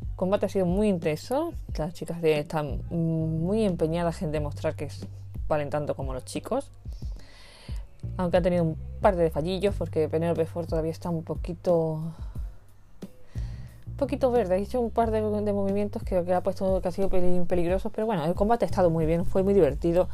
El 0.00 0.16
combate 0.16 0.46
ha 0.46 0.48
sido 0.48 0.66
muy 0.66 0.88
intenso, 0.88 1.52
las 1.76 1.92
chicas 1.94 2.22
están 2.22 2.82
muy 2.90 3.64
empeñadas 3.64 4.22
en 4.22 4.32
demostrar 4.32 4.74
que 4.74 4.88
valen 5.46 5.70
tanto 5.70 5.94
como 5.94 6.14
los 6.14 6.24
chicos, 6.24 6.70
aunque 8.16 8.38
han 8.38 8.42
tenido 8.42 8.64
un 8.64 8.76
par 9.00 9.16
de 9.16 9.30
fallillos 9.30 9.74
porque 9.76 10.08
Penelope 10.08 10.46
Ford 10.46 10.66
todavía 10.66 10.92
está 10.92 11.10
un 11.10 11.22
poquito 11.22 12.14
un 13.86 13.96
poquito 13.96 14.30
verde, 14.30 14.54
ha 14.56 14.58
hecho 14.58 14.78
un 14.78 14.90
par 14.90 15.10
de, 15.10 15.22
movimientos 15.22 16.02
que, 16.02 16.16
ha 16.16 16.42
puesto 16.42 16.82
que 16.82 16.88
ha 16.88 16.92
sido 16.92 17.08
peligrosos, 17.08 17.90
pero 17.94 18.06
bueno, 18.06 18.26
el 18.26 18.34
combate 18.34 18.66
ha 18.66 18.68
estado 18.68 18.90
muy 18.90 19.06
bien, 19.06 19.24
fue 19.24 19.42
muy 19.42 19.54
divertido. 19.54 20.10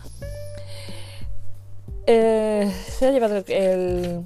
Eh, 2.06 2.70
se 2.88 3.06
ha 3.06 3.10
llevado 3.12 3.44
el, 3.46 4.24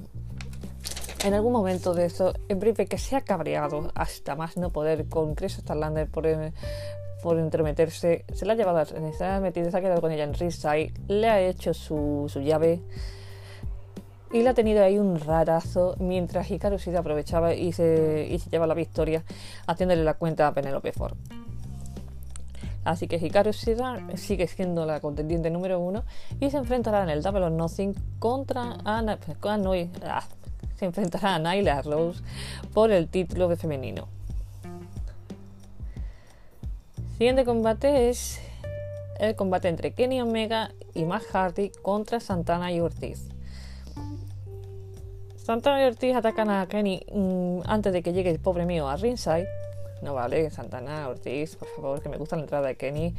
en 1.23 1.33
algún 1.33 1.53
momento 1.53 1.93
de 1.93 2.05
eso, 2.05 2.33
en 2.47 2.59
breve 2.59 2.87
que 2.87 2.97
se 2.97 3.15
ha 3.15 3.21
cabreado 3.21 3.91
hasta 3.95 4.35
más 4.35 4.57
no 4.57 4.69
poder 4.69 5.07
con 5.07 5.35
Chris 5.35 5.53
Starlander 5.53 6.09
por, 6.09 6.25
eh, 6.25 6.53
por 7.21 7.37
entremeterse, 7.37 8.25
se 8.33 8.45
la 8.45 8.53
ha 8.53 8.55
llevado, 8.55 8.85
se 8.85 9.23
ha 9.23 9.39
metido, 9.39 9.69
se 9.69 9.77
ha 9.77 9.81
quedado 9.81 10.01
con 10.01 10.11
ella 10.11 10.23
en 10.23 10.33
ringside, 10.33 10.93
le 11.07 11.29
ha 11.29 11.41
hecho 11.41 11.73
su, 11.73 12.25
su 12.27 12.41
llave 12.41 12.81
y 14.31 14.41
le 14.41 14.49
ha 14.49 14.53
tenido 14.53 14.83
ahí 14.83 14.97
un 14.97 15.19
rarazo 15.19 15.95
mientras 15.99 16.49
Hikaru 16.49 16.79
se 16.79 16.95
aprovechaba 16.97 17.53
y 17.53 17.71
se, 17.71 18.27
y 18.29 18.39
se 18.39 18.49
lleva 18.49 18.67
la 18.67 18.73
victoria 18.73 19.23
haciéndole 19.67 20.03
la 20.03 20.15
cuenta 20.15 20.47
a 20.47 20.53
Penelope 20.53 20.91
Ford. 20.91 21.15
Así 22.87 23.09
que 23.09 23.17
Hikaru 23.17 23.51
Shida 23.51 24.01
sigue 24.15 24.47
siendo 24.47 24.85
la 24.85 25.01
contendiente 25.01 25.49
número 25.49 25.77
uno 25.77 26.05
y 26.39 26.49
se 26.49 26.55
enfrentará 26.55 27.03
en 27.03 27.09
el 27.09 27.21
Double 27.21 27.43
or 27.43 27.51
Nothing 27.51 27.93
contra 28.17 28.77
Ana, 28.85 29.19
ah, 30.05 30.23
se 30.77 30.85
enfrentará 30.85 31.35
a 31.35 31.39
Nyla 31.39 31.81
Rose 31.81 32.23
por 32.73 32.93
el 32.93 33.09
título 33.09 33.49
de 33.49 33.57
femenino. 33.57 34.07
Siguiente 37.17 37.43
combate 37.43 38.07
es 38.07 38.39
el 39.19 39.35
combate 39.35 39.67
entre 39.67 39.91
Kenny 39.91 40.21
Omega 40.21 40.71
y 40.93 41.03
Matt 41.03 41.23
Hardy 41.33 41.71
contra 41.81 42.21
Santana 42.21 42.71
y 42.71 42.79
Ortiz. 42.79 43.27
Santana 45.35 45.83
y 45.83 45.87
Ortiz 45.87 46.15
atacan 46.15 46.49
a 46.49 46.65
Kenny 46.67 47.05
mm, 47.13 47.63
antes 47.65 47.91
de 47.91 48.01
que 48.01 48.13
llegue 48.13 48.29
el 48.29 48.39
pobre 48.39 48.65
mío 48.65 48.87
a 48.87 48.95
ringside 48.95 49.49
no 50.01 50.13
vale, 50.13 50.49
Santana, 50.51 51.07
Ortiz, 51.09 51.55
por 51.55 51.67
favor, 51.69 52.01
que 52.01 52.09
me 52.09 52.17
gusta 52.17 52.35
la 52.35 52.43
entrada 52.43 52.67
de 52.67 52.77
Kenny. 52.77 53.15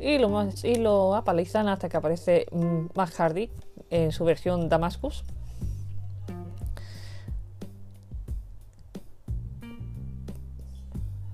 Y 0.00 0.18
lo, 0.18 0.48
y 0.62 0.74
lo 0.76 1.14
apalizan 1.14 1.68
hasta 1.68 1.88
que 1.88 1.96
aparece 1.96 2.46
Matt 2.94 3.12
Hardy 3.14 3.50
en 3.90 4.10
su 4.12 4.24
versión 4.24 4.68
Damascus. 4.68 5.24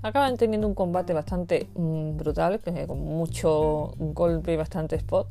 Acaban 0.02 0.36
teniendo 0.36 0.66
un 0.66 0.74
combate 0.74 1.12
bastante 1.12 1.68
mm, 1.74 2.16
brutal, 2.16 2.60
con 2.86 2.98
mucho 3.00 3.92
golpe 3.98 4.52
y 4.52 4.56
bastante 4.56 4.96
spot. 4.96 5.28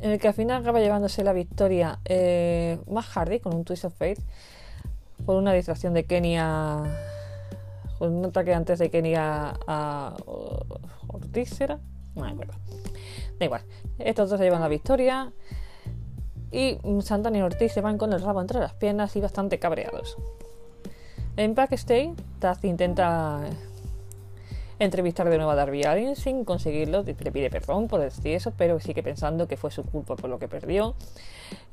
En 0.00 0.10
el 0.10 0.18
que 0.18 0.28
al 0.28 0.34
final 0.34 0.62
acaba 0.62 0.80
llevándose 0.80 1.22
la 1.22 1.32
victoria 1.32 2.00
eh, 2.04 2.78
Matt 2.88 3.04
Hardy 3.04 3.38
con 3.38 3.54
un 3.54 3.64
twist 3.64 3.84
of 3.84 3.94
fate 3.94 4.20
por 5.24 5.36
una 5.36 5.52
distracción 5.52 5.94
de 5.94 6.04
Kenia, 6.04 6.82
con 7.98 8.14
un 8.14 8.24
ataque 8.26 8.54
antes 8.54 8.78
de 8.78 8.90
Kenia 8.90 9.54
a, 9.66 10.16
Ortiz, 11.08 11.60
¿era? 11.60 11.78
No 12.14 12.22
me 12.24 12.30
acuerdo. 12.30 12.54
Da 13.38 13.46
igual. 13.46 13.62
Estos 13.98 14.30
dos 14.30 14.38
se 14.38 14.44
llevan 14.44 14.60
la 14.60 14.68
victoria. 14.68 15.32
Y 16.50 16.78
Santana 17.00 17.38
y 17.38 17.42
Ortiz 17.42 17.72
se 17.72 17.80
van 17.80 17.96
con 17.96 18.12
el 18.12 18.20
rabo 18.20 18.40
entre 18.40 18.60
las 18.60 18.74
piernas 18.74 19.16
y 19.16 19.20
bastante 19.20 19.58
cabreados. 19.58 20.18
En 21.36 21.54
backstage, 21.54 22.14
Taz 22.40 22.62
intenta 22.64 23.40
entrevistar 24.84 25.28
de 25.28 25.36
nuevo 25.36 25.52
a 25.52 25.54
Darby 25.54 25.84
Allin 25.84 26.16
sin 26.16 26.44
conseguirlo. 26.44 27.02
Le 27.02 27.14
pide 27.14 27.50
perdón 27.50 27.88
por 27.88 28.00
decir 28.00 28.34
eso, 28.34 28.52
pero 28.56 28.80
sigue 28.80 29.02
pensando 29.02 29.46
que 29.46 29.56
fue 29.56 29.70
su 29.70 29.84
culpa 29.84 30.16
por 30.16 30.28
lo 30.28 30.38
que 30.38 30.48
perdió. 30.48 30.94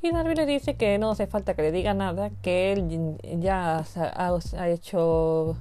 Y 0.01 0.11
Darby 0.11 0.35
le 0.35 0.45
dice 0.45 0.75
que 0.75 0.97
no 0.97 1.11
hace 1.11 1.27
falta 1.27 1.53
que 1.53 1.61
le 1.61 1.71
diga 1.71 1.93
nada, 1.93 2.31
que 2.41 2.73
él 2.73 3.17
ya 3.39 3.83
ha, 3.95 4.69
hecho 4.69 5.55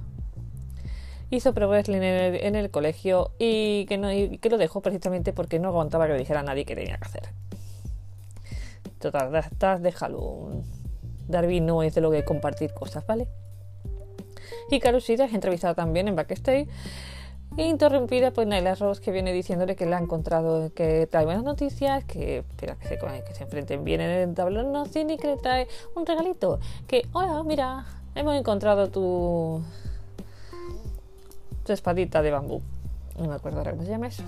hizo 1.31 1.53
pro 1.53 1.67
wrestling 1.69 2.01
en 2.01 2.55
el, 2.55 2.71
colegio 2.71 3.31
y 3.37 3.85
que, 3.85 3.97
lo 4.49 4.57
dejó 4.57 4.81
precisamente 4.81 5.33
porque 5.33 5.59
no 5.59 5.69
aguantaba 5.69 6.07
que 6.07 6.13
le 6.13 6.19
dijera 6.19 6.39
a 6.39 6.43
nadie 6.43 6.65
que 6.65 6.75
tenía 6.75 6.97
que 6.97 7.05
hacer. 7.05 7.29
Total, 8.99 9.33
estás, 9.35 9.81
déjalo. 9.81 10.63
Darby 11.27 11.61
no 11.61 11.83
es 11.83 11.93
de 11.93 12.01
lo 12.01 12.11
que 12.11 12.25
compartir 12.25 12.73
cosas, 12.73 13.05
¿vale? 13.05 13.27
Y 14.71 14.79
Carusita 14.79 15.25
es 15.25 15.33
entrevistada 15.33 15.75
también 15.75 16.07
en 16.07 16.15
backstage 16.15 16.67
interrumpida 17.57 18.31
por 18.31 18.47
Naila 18.47 18.75
Rose 18.75 19.01
que 19.01 19.11
viene 19.11 19.33
diciéndole 19.33 19.75
que 19.75 19.85
le 19.85 19.95
ha 19.95 19.99
encontrado 19.99 20.71
que 20.73 21.07
trae 21.07 21.25
buenas 21.25 21.43
noticias, 21.43 22.03
que 22.05 22.43
que 22.57 23.33
se, 23.33 23.43
enfrenten 23.43 23.83
bien 23.83 24.01
en 24.01 24.09
el 24.09 24.33
tablón 24.35 24.71
no 24.71 24.85
y 24.85 25.17
que 25.17 25.27
le 25.27 25.37
trae 25.37 25.67
un 25.95 26.05
regalito. 26.05 26.59
Que, 26.87 27.07
hola, 27.13 27.43
mira, 27.43 27.85
hemos 28.15 28.35
encontrado 28.35 28.89
tu 28.89 29.61
tu 31.65 31.73
espadita 31.73 32.21
de 32.21 32.31
bambú. 32.31 32.61
No 33.17 33.27
me 33.27 33.35
acuerdo 33.35 33.59
ahora 33.59 33.71
cómo 33.71 33.83
se 33.83 33.89
llama 33.89 34.07
eso. 34.07 34.23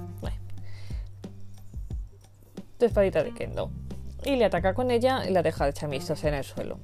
Tu 2.78 2.86
espadita 2.86 3.24
de 3.24 3.34
Kendo. 3.34 3.72
Y 4.26 4.36
le 4.36 4.46
ataca 4.46 4.74
con 4.74 4.92
ella 4.92 5.28
y 5.28 5.32
la 5.32 5.42
deja 5.42 5.66
de 5.66 5.74
chamistos 5.74 6.24
en 6.24 6.34
el 6.34 6.44
suelo. 6.44 6.78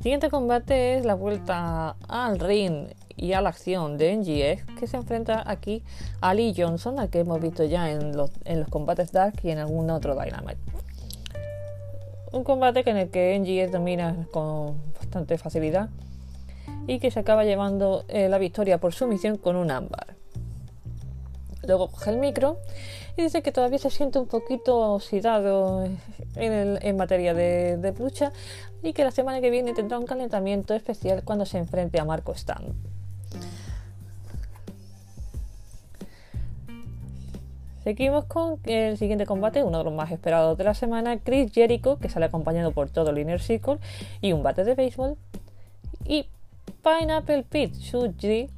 Siguiente 0.00 0.30
combate 0.30 0.96
es 0.96 1.04
la 1.04 1.14
vuelta 1.14 1.96
al 2.08 2.38
ring 2.38 2.88
y 3.18 3.32
a 3.32 3.40
la 3.40 3.50
acción 3.50 3.98
de 3.98 4.16
NGF 4.16 4.78
que 4.78 4.86
se 4.86 4.96
enfrenta 4.96 5.42
aquí 5.44 5.82
a 6.20 6.32
Lee 6.32 6.54
Johnson, 6.56 6.98
al 6.98 7.10
que 7.10 7.20
hemos 7.20 7.40
visto 7.40 7.64
ya 7.64 7.90
en 7.90 8.16
los, 8.16 8.30
combates 8.70 9.12
Dark 9.12 9.40
y 9.42 9.50
en 9.50 9.58
algún 9.58 9.90
otro 9.90 10.14
Dynamite. 10.14 10.58
Un 12.32 12.44
combate 12.44 12.88
en 12.88 12.96
el 12.96 13.10
que 13.10 13.38
NGF 13.38 13.72
domina 13.72 14.26
con 14.30 14.76
bastante 14.94 15.36
facilidad 15.38 15.90
y 16.86 17.00
que 17.00 17.10
se 17.10 17.20
acaba 17.20 17.44
llevando 17.44 18.04
eh, 18.08 18.28
la 18.28 18.38
victoria 18.38 18.78
por 18.78 18.92
sumisión 18.92 19.36
con 19.36 19.56
un 19.56 19.70
ámbar. 19.70 20.16
Luego 21.66 21.88
coge 21.88 22.10
el 22.10 22.18
micro 22.18 22.58
y 23.16 23.22
dice 23.22 23.42
que 23.42 23.52
todavía 23.52 23.78
se 23.78 23.90
siente 23.90 24.18
un 24.18 24.26
poquito 24.26 24.94
oxidado 24.94 25.86
en, 26.36 26.96
materia 26.96 27.34
de, 27.34 27.76
de, 27.76 27.92
lucha 27.92 28.32
y 28.82 28.92
que 28.92 29.04
la 29.04 29.10
semana 29.10 29.40
que 29.40 29.50
viene 29.50 29.74
tendrá 29.74 29.98
un 29.98 30.06
calentamiento 30.06 30.72
especial 30.74 31.24
cuando 31.24 31.44
se 31.44 31.58
enfrente 31.58 31.98
a 31.98 32.04
Marco 32.04 32.32
Stan. 32.32 32.74
Seguimos 37.88 38.26
con 38.26 38.60
el 38.64 38.98
siguiente 38.98 39.24
combate, 39.24 39.62
uno 39.62 39.78
de 39.78 39.84
los 39.84 39.94
más 39.94 40.12
esperados 40.12 40.58
de 40.58 40.64
la 40.64 40.74
semana, 40.74 41.18
Chris 41.20 41.50
Jericho, 41.50 41.98
que 41.98 42.10
sale 42.10 42.26
acompañado 42.26 42.70
por 42.72 42.90
todo 42.90 43.08
el 43.08 43.18
Inner 43.18 43.40
Circle 43.40 43.78
y 44.20 44.34
un 44.34 44.42
bate 44.42 44.62
de 44.62 44.74
béisbol. 44.74 45.16
Y 46.04 46.28
Pineapple 46.82 47.44
Pete 47.48 47.78
Shuji, 47.78 48.50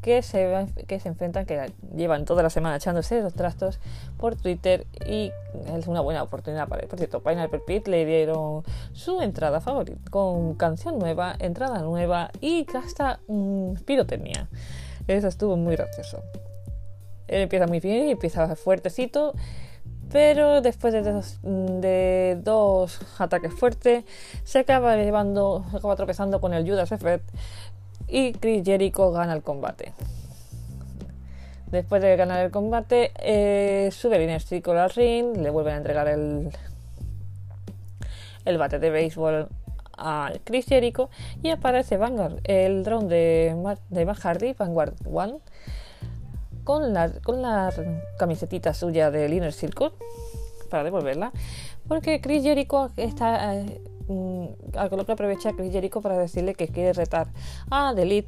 que 0.00 0.22
se, 0.22 0.68
que 0.86 1.00
se 1.00 1.08
enfrentan, 1.08 1.44
que 1.44 1.70
llevan 1.94 2.24
toda 2.24 2.42
la 2.42 2.48
semana 2.48 2.76
echándose 2.76 3.20
los 3.20 3.34
trastos 3.34 3.78
por 4.16 4.36
Twitter 4.36 4.86
y 5.06 5.32
es 5.76 5.86
una 5.86 6.00
buena 6.00 6.22
oportunidad 6.22 6.66
para 6.66 6.80
él. 6.80 6.88
Por 6.88 7.22
Pineapple 7.22 7.60
Pete 7.66 7.90
le 7.90 8.06
dieron 8.06 8.62
su 8.94 9.20
entrada 9.20 9.60
favorita, 9.60 10.00
con 10.10 10.54
canción 10.54 10.98
nueva, 10.98 11.36
entrada 11.40 11.82
nueva 11.82 12.30
y 12.40 12.66
hasta 12.74 13.20
mmm, 13.28 13.74
pirotecnia. 13.84 14.48
Eso 15.06 15.28
estuvo 15.28 15.58
muy 15.58 15.76
gracioso. 15.76 16.22
Empieza 17.28 17.66
muy 17.66 17.80
bien 17.80 18.08
y 18.08 18.10
empieza 18.12 18.56
fuertecito, 18.56 19.34
pero 20.10 20.60
después 20.62 20.94
de 20.94 22.38
dos, 22.42 23.00
ataques 23.18 23.52
fuertes 23.52 24.04
se 24.44 24.60
acaba 24.60 24.96
llevando, 24.96 25.64
se 25.70 25.76
acaba 25.76 25.96
tropezando 25.96 26.40
con 26.40 26.54
el 26.54 26.68
Judas 26.68 26.90
Effect 26.92 27.28
y 28.08 28.32
Chris 28.32 28.64
Jericho 28.64 29.12
gana 29.12 29.34
el 29.34 29.42
combate. 29.42 29.92
Después 31.70 32.00
de 32.00 32.16
ganar 32.16 32.42
el 32.42 32.50
combate, 32.50 33.12
eh, 33.18 33.90
sube 33.92 34.16
el 34.16 34.40
Circle 34.40 34.80
al 34.80 34.90
ring, 34.90 35.36
le 35.36 35.50
vuelven 35.50 35.74
a 35.74 35.76
entregar 35.76 36.08
el, 36.08 36.48
el 38.46 38.56
bate 38.56 38.78
de 38.78 38.88
béisbol 38.88 39.48
a 39.98 40.32
Chris 40.44 40.64
Jericho 40.66 41.10
y 41.42 41.50
aparece 41.50 41.98
Vanguard, 41.98 42.40
el 42.44 42.84
drone 42.84 43.08
de, 43.08 43.76
de 43.90 44.06
Matt 44.06 44.18
Hardy, 44.18 44.54
Vanguard 44.54 44.94
One, 45.04 45.40
con 46.68 46.92
la, 46.92 47.10
con 47.24 47.40
camisetita 48.18 48.74
suya 48.74 49.10
del 49.10 49.32
Inner 49.32 49.54
Circle 49.54 49.90
para 50.68 50.84
devolverla, 50.84 51.32
porque 51.88 52.20
Chris 52.20 52.42
Jericho 52.42 52.90
está. 52.98 53.54
Eh, 53.54 53.80
mm, 54.06 54.44
lo 54.90 55.06
que 55.06 55.12
aprovecha 55.12 55.54
Chris 55.54 55.72
Jericho 55.72 56.02
para 56.02 56.18
decirle 56.18 56.54
que 56.54 56.68
quiere 56.68 56.92
retar 56.92 57.28
a 57.70 57.94
The 57.96 58.22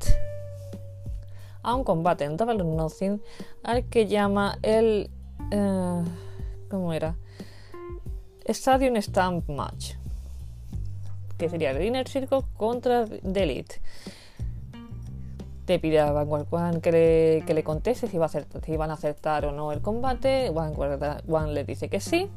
a 1.62 1.74
un 1.74 1.85
combate 1.85 2.24
en 2.24 2.38
Double 2.38 2.64
Nothing 2.64 3.20
al 3.62 3.85
que 3.90 4.07
llama 4.07 4.59
el. 4.62 5.11
Uh, 5.53 6.03
¿Cómo 6.70 6.94
era? 6.94 7.16
Stadium 8.46 8.96
Stamp 9.03 9.50
Match. 9.50 9.96
Que 11.37 11.50
sería 11.50 11.72
el 11.72 11.83
Inner 11.83 12.09
Circle 12.09 12.40
contra 12.57 13.05
The 13.05 13.64
le 15.70 15.78
pide 15.78 16.00
a 16.00 16.11
Vanguard 16.11 16.80
que 16.80 16.92
le, 16.92 17.44
que 17.46 17.54
le 17.54 17.62
conteste 17.62 18.09
si, 18.09 18.18
va 18.18 18.26
a 18.26 18.28
si 18.28 18.76
van 18.76 18.90
a 18.90 18.94
aceptar 18.94 19.46
o 19.46 19.52
no 19.52 19.72
el 19.72 19.80
combate. 19.80 20.50
Vanguard 20.50 21.22
One 21.28 21.52
le 21.52 21.64
dice 21.64 21.88
que 21.88 22.00
sí. 22.00 22.28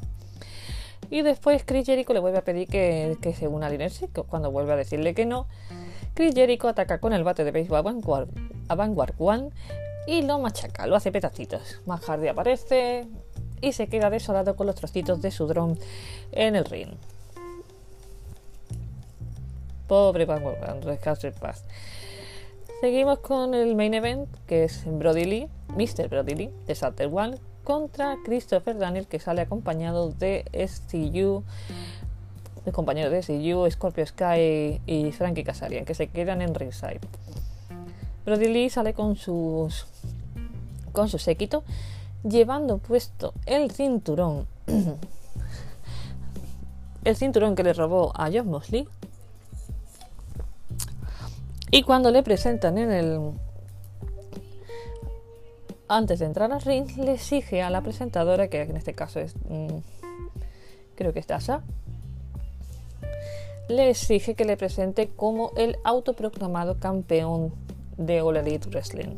Y 1.10 1.22
después 1.22 1.64
Chris 1.66 1.86
Jericho 1.86 2.14
le 2.14 2.20
vuelve 2.20 2.38
a 2.38 2.44
pedir 2.44 2.68
que, 2.68 3.18
que 3.22 3.34
se 3.34 3.48
una 3.48 3.68
al 3.68 3.74
Inersi. 3.74 4.08
Cuando 4.08 4.52
vuelve 4.52 4.74
a 4.74 4.76
decirle 4.76 5.14
que 5.16 5.26
no, 5.26 5.48
Chris 6.14 6.36
Jericho 6.36 6.68
ataca 6.68 7.00
con 7.00 7.12
el 7.12 7.24
bate 7.24 7.44
de 7.44 7.52
béisbol 7.52 7.80
a 7.80 7.82
Vanguard, 7.82 8.30
a 8.70 9.14
One 9.18 9.50
y 10.06 10.22
lo 10.22 10.38
machaca, 10.38 10.86
lo 10.86 10.96
hace 10.96 11.12
petacitos. 11.12 11.82
Más 11.86 12.02
Hardy 12.02 12.28
aparece 12.28 13.08
y 13.62 13.72
se 13.74 13.88
queda 13.88 14.10
desolado 14.10 14.56
con 14.56 14.68
los 14.68 14.76
trocitos 14.76 15.22
de 15.22 15.32
su 15.32 15.48
dron 15.48 15.80
en 16.32 16.56
el 16.56 16.66
ring. 16.66 16.90
Pobre 19.88 20.26
Vanguard 20.26 20.70
One, 20.70 20.86
descanse 20.86 21.30
en 21.30 21.34
paz. 21.34 21.64
Seguimos 22.84 23.20
con 23.20 23.54
el 23.54 23.78
main 23.78 23.94
event, 23.94 24.28
que 24.46 24.66
es 24.66 24.84
Brody 24.86 25.24
Lee, 25.24 25.50
Mr. 25.70 26.10
Brody 26.10 26.36
Lee, 26.36 26.50
de 26.68 26.76
Sutter 26.76 27.10
One, 27.10 27.38
contra 27.64 28.18
Christopher 28.26 28.78
Daniel, 28.78 29.08
que 29.08 29.22
sale 29.22 29.40
acompañado 29.40 30.10
de 30.10 30.44
SCU, 30.68 31.46
el 32.66 32.74
compañero 32.74 33.10
de 33.10 33.24
SCU, 33.24 33.72
Scorpio 33.72 34.06
Sky 34.06 34.82
y 34.86 35.14
Frankie 35.14 35.46
Casarian, 35.46 35.86
que 35.86 35.96
se 35.96 36.08
quedan 36.08 36.42
en 36.42 36.54
ringside. 36.54 37.00
Brody 38.26 38.50
Lee 38.50 38.70
sale 38.70 38.94
con 38.94 39.16
sus 39.16 39.88
con 40.92 41.08
su 41.08 41.20
séquito, 41.20 41.64
llevando 42.26 42.80
puesto 42.80 43.34
el 43.46 43.72
cinturón, 43.72 44.46
el 47.06 47.16
cinturón 47.16 47.56
que 47.56 47.64
le 47.64 47.72
robó 47.72 48.12
a 48.14 48.30
John 48.30 48.50
Mosley 48.50 48.90
y 51.74 51.82
cuando 51.82 52.12
le 52.12 52.22
presentan 52.22 52.78
en 52.78 52.92
el... 52.92 53.32
Antes 55.88 56.20
de 56.20 56.26
entrar 56.26 56.52
al 56.52 56.62
ring, 56.62 56.88
le 56.98 57.14
exige 57.14 57.64
a 57.64 57.72
la 57.72 57.82
presentadora, 57.82 58.48
que 58.48 58.62
en 58.62 58.78
este 58.78 58.94
caso 58.94 59.20
es... 59.20 59.36
Mm, 59.50 59.80
creo 60.96 61.14
que 61.14 61.20
es 61.20 61.26
Tasha, 61.26 61.64
le 63.70 63.90
exige 63.90 64.36
que 64.36 64.46
le 64.46 64.56
presente 64.56 65.08
como 65.08 65.52
el 65.58 65.78
autoproclamado 65.84 66.78
campeón 66.78 67.52
de 67.98 68.22
All 68.22 68.38
Elite 68.38 68.70
Wrestling. 68.70 69.16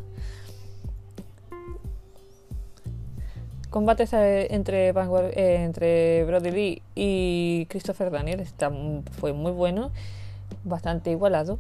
Combates 3.70 4.14
eh, 4.14 4.48
entre, 4.52 4.92
eh, 4.92 5.56
entre 5.62 6.24
Brody 6.24 6.52
Lee 6.52 6.82
y 6.96 7.66
Christopher 7.66 8.12
Daniel 8.12 8.48
fue 9.20 9.34
muy 9.34 9.52
bueno, 9.52 9.92
bastante 10.64 11.12
igualado 11.12 11.60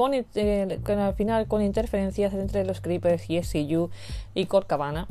con, 0.00 0.98
al 0.98 1.14
final 1.14 1.46
con 1.46 1.60
interferencias 1.60 2.32
entre 2.32 2.64
los 2.64 2.80
Creepers 2.80 3.28
y 3.28 3.42
SCU 3.42 3.90
y 4.32 4.46
Corcavana, 4.46 5.06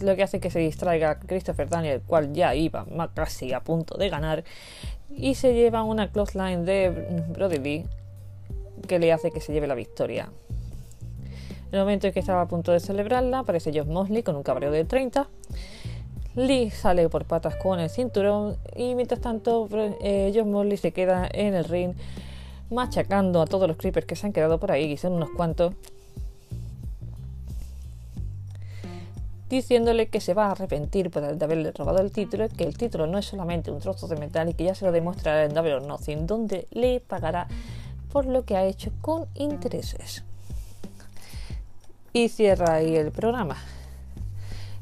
lo 0.00 0.14
que 0.14 0.22
hace 0.22 0.38
que 0.38 0.50
se 0.50 0.60
distraiga 0.60 1.18
Christopher 1.18 1.68
Daniel, 1.68 1.94
el 1.94 2.02
cual 2.02 2.32
ya 2.32 2.54
iba 2.54 2.86
casi 3.14 3.52
a 3.52 3.60
punto 3.60 3.96
de 3.96 4.08
ganar, 4.10 4.44
y 5.10 5.34
se 5.34 5.54
lleva 5.54 5.82
una 5.82 6.12
close 6.12 6.38
line 6.38 6.64
de 6.64 7.24
Brody 7.30 7.58
Lee 7.58 7.86
que 8.86 9.00
le 9.00 9.12
hace 9.12 9.32
que 9.32 9.40
se 9.40 9.52
lleve 9.52 9.66
la 9.66 9.74
victoria. 9.74 10.30
En 11.68 11.74
el 11.74 11.80
momento 11.80 12.06
en 12.06 12.12
que 12.12 12.20
estaba 12.20 12.42
a 12.42 12.46
punto 12.46 12.70
de 12.70 12.78
celebrarla, 12.78 13.40
aparece 13.40 13.72
John 13.74 13.92
Mosley 13.92 14.22
con 14.22 14.36
un 14.36 14.44
cabreo 14.44 14.70
de 14.70 14.84
30. 14.84 15.26
Lee 16.36 16.70
sale 16.70 17.08
por 17.08 17.24
patas 17.24 17.56
con 17.56 17.80
el 17.80 17.90
cinturón 17.90 18.56
y 18.76 18.94
mientras 18.94 19.20
tanto 19.20 19.68
eh, 20.00 20.32
John 20.32 20.52
Mosley 20.52 20.76
se 20.76 20.92
queda 20.92 21.28
en 21.32 21.54
el 21.54 21.64
ring 21.64 21.94
machacando 22.70 23.40
a 23.42 23.46
todos 23.46 23.68
los 23.68 23.76
creepers 23.76 24.06
que 24.06 24.16
se 24.16 24.26
han 24.26 24.32
quedado 24.32 24.58
por 24.58 24.72
ahí, 24.72 24.92
y 24.92 24.96
son 24.96 25.14
unos 25.14 25.30
cuantos, 25.30 25.74
diciéndole 29.48 30.08
que 30.08 30.20
se 30.20 30.34
va 30.34 30.46
a 30.46 30.52
arrepentir 30.52 31.10
por 31.10 31.24
haberle 31.24 31.70
robado 31.72 32.00
el 32.00 32.10
título, 32.10 32.48
que 32.48 32.64
el 32.64 32.76
título 32.76 33.06
no 33.06 33.18
es 33.18 33.26
solamente 33.26 33.70
un 33.70 33.78
trozo 33.78 34.08
de 34.08 34.16
metal 34.16 34.48
y 34.48 34.54
que 34.54 34.64
ya 34.64 34.74
se 34.74 34.84
lo 34.84 34.92
demostrará 34.92 35.44
en 35.44 35.54
Double 35.54 35.74
or 35.74 35.82
Nothing, 35.82 36.26
donde 36.26 36.66
le 36.70 37.00
pagará 37.00 37.46
por 38.12 38.26
lo 38.26 38.44
que 38.44 38.56
ha 38.56 38.64
hecho 38.64 38.90
con 39.00 39.26
intereses. 39.34 40.24
Y 42.12 42.28
cierra 42.28 42.74
ahí 42.74 42.96
el 42.96 43.10
programa. 43.10 43.56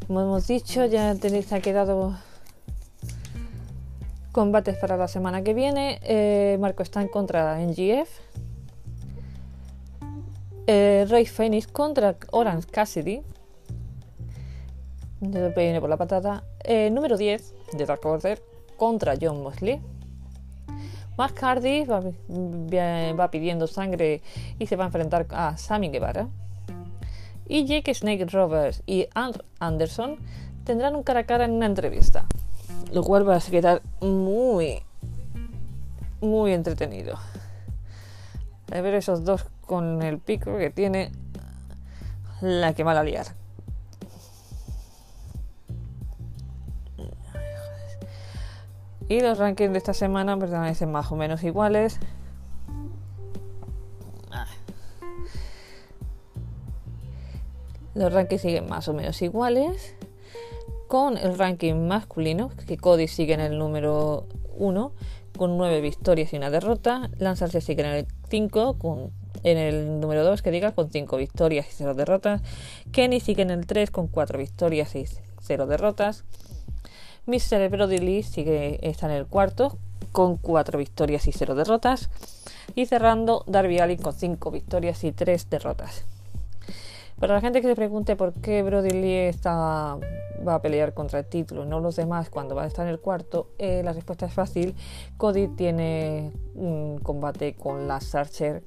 Como 0.06 0.20
hemos 0.20 0.46
dicho, 0.46 0.84
ya 0.84 1.14
tenéis, 1.14 1.52
ha 1.52 1.60
quedado 1.60 2.16
Combates 4.32 4.76
para 4.78 4.96
la 4.96 5.08
semana 5.08 5.42
que 5.42 5.54
viene. 5.54 6.00
Eh, 6.02 6.56
Marco 6.58 6.82
está 6.82 7.02
en 7.02 7.08
contra 7.08 7.60
NGF. 7.60 8.08
Eh, 10.66 11.06
Ray 11.08 11.26
Phoenix 11.26 11.66
contra 11.66 12.16
Orange 12.30 12.66
Cassidy. 12.70 13.22
Por 15.20 15.88
la. 15.88 16.44
Eh, 16.64 16.90
número 16.90 17.16
10 17.16 17.54
de 17.74 17.86
Dark 17.86 18.04
Order 18.04 18.42
contra 18.76 19.14
John 19.20 19.42
Mosley. 19.42 19.80
Matt 21.16 21.38
Hardy 21.42 21.84
va, 21.84 23.30
pidiendo 23.30 23.66
sangre 23.66 24.22
y 24.58 24.66
se 24.66 24.76
va 24.76 24.84
a 24.84 24.86
enfrentar 24.86 25.26
a 25.30 25.56
Sammy 25.58 25.90
Guevara. 25.90 26.28
Y 27.46 27.66
Jake 27.66 27.92
Snake 27.94 28.24
Roberts 28.26 28.82
y 28.86 29.08
Anderson 29.60 30.16
tendrán 30.64 30.96
un 30.96 31.02
cara 31.02 31.20
a 31.20 31.24
cara 31.24 31.44
en 31.44 31.52
una 31.52 31.66
entrevista, 31.66 32.26
lo 32.92 33.02
cual 33.02 33.28
va 33.28 33.36
a 33.36 33.40
quedar 33.40 33.82
muy, 34.00 34.82
muy 36.20 36.52
entretenido. 36.52 37.16
A 38.70 38.80
ver 38.80 38.94
esos 38.94 39.24
dos 39.24 39.46
con 39.66 40.02
el 40.02 40.18
pico 40.18 40.56
que 40.58 40.70
tiene 40.70 41.10
la 42.40 42.74
que 42.74 42.84
va 42.84 42.92
a 42.92 43.02
liar. 43.02 43.26
Y 49.08 49.20
los 49.20 49.38
rankings 49.38 49.72
de 49.72 49.78
esta 49.78 49.94
semana 49.94 50.38
permanecen 50.38 50.90
más 50.90 51.10
o 51.12 51.16
menos 51.16 51.42
iguales. 51.44 51.98
Los 57.94 58.12
rankings 58.12 58.40
siguen 58.40 58.68
más 58.68 58.88
o 58.88 58.94
menos 58.94 59.20
iguales. 59.20 59.94
Con 60.92 61.16
el 61.16 61.38
ranking 61.38 61.88
masculino, 61.88 62.50
que 62.66 62.76
Cody 62.76 63.08
sigue 63.08 63.32
en 63.32 63.40
el 63.40 63.56
número 63.56 64.26
1 64.58 64.92
con 65.38 65.56
9 65.56 65.80
victorias 65.80 66.34
y 66.34 66.36
una 66.36 66.50
derrota. 66.50 67.08
Lanzarse 67.16 67.62
sigue 67.62 67.80
en 67.80 67.88
el 67.88 68.06
5 68.28 68.76
con 68.78 69.10
en 69.42 69.56
el 69.56 70.00
número 70.00 70.22
2 70.22 70.42
que 70.42 70.50
diga 70.50 70.72
con 70.72 70.90
5 70.90 71.16
victorias 71.16 71.66
y 71.66 71.72
0 71.72 71.94
derrotas. 71.94 72.42
Kenny 72.92 73.20
sigue 73.20 73.40
en 73.40 73.50
el 73.50 73.66
3 73.66 73.90
con 73.90 74.06
4 74.06 74.38
victorias 74.38 74.94
y 74.94 75.06
0 75.40 75.66
derrotas. 75.66 76.24
Mr. 77.24 77.70
Brody 77.70 77.96
Lee 77.96 78.22
sigue, 78.22 78.78
está 78.86 79.06
en 79.06 79.12
el 79.12 79.24
cuarto 79.24 79.78
con 80.12 80.36
4 80.36 80.78
victorias 80.78 81.26
y 81.26 81.32
0 81.32 81.54
derrotas. 81.54 82.10
Y 82.74 82.84
cerrando 82.84 83.44
Darby 83.46 83.78
Allin 83.78 83.96
con 83.96 84.12
5 84.12 84.50
victorias 84.50 85.02
y 85.04 85.12
3 85.12 85.48
derrotas. 85.48 86.04
Para 87.22 87.34
la 87.34 87.40
gente 87.40 87.62
que 87.62 87.68
se 87.68 87.76
pregunte 87.76 88.16
por 88.16 88.32
qué 88.32 88.64
Brody 88.64 88.90
Lee 88.90 89.28
está, 89.28 89.96
va 90.44 90.54
a 90.56 90.60
pelear 90.60 90.92
contra 90.92 91.20
el 91.20 91.26
título 91.26 91.64
no 91.64 91.78
los 91.78 91.94
demás 91.94 92.30
cuando 92.30 92.56
va 92.56 92.64
a 92.64 92.66
estar 92.66 92.84
en 92.84 92.90
el 92.90 92.98
cuarto, 92.98 93.50
eh, 93.58 93.80
la 93.84 93.92
respuesta 93.92 94.26
es 94.26 94.32
fácil. 94.32 94.74
Cody 95.18 95.46
tiene 95.46 96.32
un 96.56 96.98
combate 96.98 97.54
con 97.54 97.86
la 97.86 98.00
Archer 98.12 98.64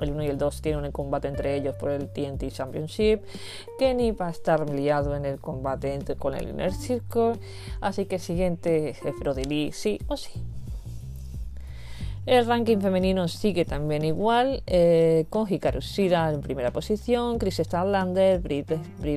el 0.00 0.10
1 0.10 0.22
y 0.22 0.26
el 0.26 0.36
2 0.36 0.60
tienen 0.60 0.84
un 0.84 0.92
combate 0.92 1.28
entre 1.28 1.54
ellos 1.54 1.76
por 1.76 1.88
el 1.88 2.12
TNT 2.12 2.50
Championship. 2.50 3.22
Kenny 3.78 4.10
va 4.10 4.26
a 4.26 4.30
estar 4.32 4.68
liado 4.68 5.16
en 5.16 5.24
el 5.24 5.40
combate 5.40 5.94
entre, 5.94 6.16
con 6.16 6.34
el 6.34 6.46
Inner 6.46 6.74
Circle. 6.74 7.40
Así 7.80 8.04
que 8.04 8.16
el 8.16 8.20
siguiente 8.20 8.90
es 8.90 9.18
Brody 9.18 9.44
Lee, 9.44 9.72
sí 9.72 9.98
o 10.08 10.18
sí. 10.18 10.44
El 12.28 12.44
ranking 12.44 12.76
femenino 12.80 13.26
sigue 13.26 13.64
también 13.64 14.04
igual, 14.04 14.62
eh, 14.66 15.24
con 15.30 15.50
Hikaru 15.50 15.80
Shida 15.80 16.30
en 16.30 16.42
primera 16.42 16.70
posición, 16.70 17.38
Chris 17.38 17.56
Stanlander, 17.56 18.38
Britt, 18.38 18.70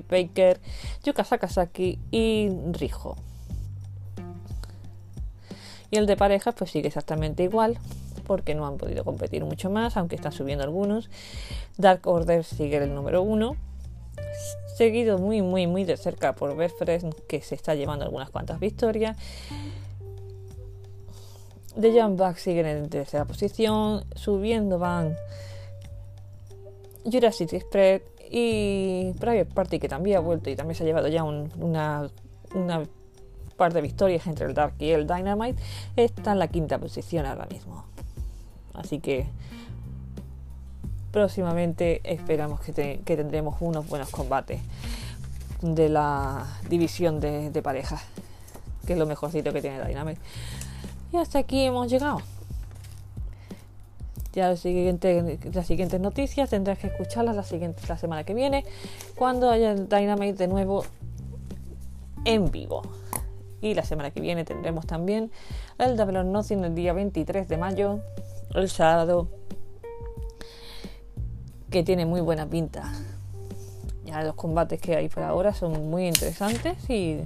Baker, 0.10 0.62
Yuka 1.04 1.26
Sakazaki 1.26 2.00
y 2.10 2.50
Rijo. 2.72 3.18
Y 5.90 5.98
el 5.98 6.06
de 6.06 6.16
parejas 6.16 6.56
pues 6.58 6.72
sigue 6.72 6.88
exactamente 6.88 7.44
igual, 7.44 7.80
porque 8.26 8.56
no 8.56 8.66
han 8.66 8.78
podido 8.78 9.04
competir 9.04 9.44
mucho 9.44 9.70
más, 9.70 9.98
aunque 9.98 10.16
están 10.16 10.32
subiendo 10.32 10.64
algunos. 10.64 11.10
Dark 11.78 12.08
Order 12.08 12.46
sigue 12.46 12.78
el 12.78 12.96
número 12.96 13.24
uno, 13.24 13.58
seguido 14.78 15.18
muy, 15.18 15.42
muy, 15.42 15.68
muy 15.68 15.84
de 15.84 15.98
cerca 15.98 16.34
por 16.34 16.56
Berfres, 16.56 17.06
que 17.28 17.42
se 17.42 17.56
está 17.56 17.76
llevando 17.76 18.06
algunas 18.06 18.30
cuantas 18.30 18.62
victorias. 18.62 19.18
The 21.80 21.94
Young 21.94 22.18
Bucks 22.18 22.42
siguen 22.42 22.66
en 22.66 22.90
tercera 22.90 23.26
posición, 23.26 24.04
subiendo 24.16 24.78
van 24.78 25.16
Jurassic 27.06 27.54
Express 27.54 28.02
y 28.30 29.14
Private 29.20 29.46
Party, 29.46 29.80
que 29.80 29.90
también 29.90 30.18
ha 30.18 30.20
vuelto 30.20 30.50
y 30.50 30.56
también 30.56 30.76
se 30.76 30.84
ha 30.84 30.86
llevado 30.86 31.08
ya 31.08 31.24
una, 31.24 32.10
una 32.54 32.84
par 33.62 33.74
de 33.74 33.82
victorias 33.82 34.26
entre 34.26 34.48
el 34.48 34.54
Dark 34.54 34.74
y 34.80 34.90
el 34.90 35.06
Dynamite, 35.06 35.62
está 35.96 36.32
en 36.32 36.40
la 36.40 36.48
quinta 36.48 36.80
posición 36.80 37.26
ahora 37.26 37.46
mismo. 37.46 37.86
Así 38.74 39.00
que 39.00 39.28
próximamente 41.12 42.02
esperamos 42.04 42.62
que, 42.62 42.74
tendremos 43.06 43.58
unos 43.60 43.88
buenos 43.88 44.10
combates 44.10 44.62
de 45.62 45.90
la 45.90 46.48
división 46.70 47.20
de, 47.20 47.62
parejas, 47.62 48.02
que 48.88 48.94
es 48.94 49.00
lo 49.00 49.06
mejorcito 49.06 49.54
que 49.54 49.62
tiene 49.62 49.86
Dynamite. 49.86 50.20
Y 51.12 51.18
hasta 51.18 51.40
aquí 51.40 51.62
hemos 51.62 51.90
llegado. 51.90 52.22
Ya 54.34 54.48
las 54.48 54.62
siguientes 54.62 56.00
noticias 56.00 56.50
tendrás 56.50 56.80
que 56.80 56.88
escucharlas 56.88 57.36
la, 57.36 57.44
siguiente, 57.44 57.82
la 57.90 57.98
semana 57.98 58.24
que 58.24 58.34
viene, 58.34 58.64
cuando 59.16 59.50
haya 59.50 59.72
el 59.72 59.90
Dynamite 59.90 60.38
de 60.38 60.48
nuevo 60.48 60.86
en 62.24 62.50
vivo. 62.50 62.82
Y 63.62 63.74
la 63.74 63.84
semana 63.84 64.12
que 64.12 64.22
viene 64.22 64.46
tendremos 64.46 64.88
también 64.88 65.32
el 65.78 65.98
Double 65.98 66.20
or 66.20 66.26
Nothing 66.26 66.64
el 66.64 66.76
día 66.76 66.94
23 66.94 67.48
de 67.48 67.58
mayo 67.58 68.00
el 68.56 68.70
sábado, 68.70 69.28
que 71.70 71.84
tiene 71.84 72.06
muy 72.06 72.22
buena 72.22 72.48
pinta. 72.48 72.92
Ya 74.06 74.24
los 74.24 74.36
combates 74.36 74.80
que 74.80 74.96
hay 74.96 75.10
por 75.10 75.24
ahora 75.24 75.54
son 75.54 75.90
muy 75.90 76.08
interesantes 76.08 76.90
y 76.90 77.20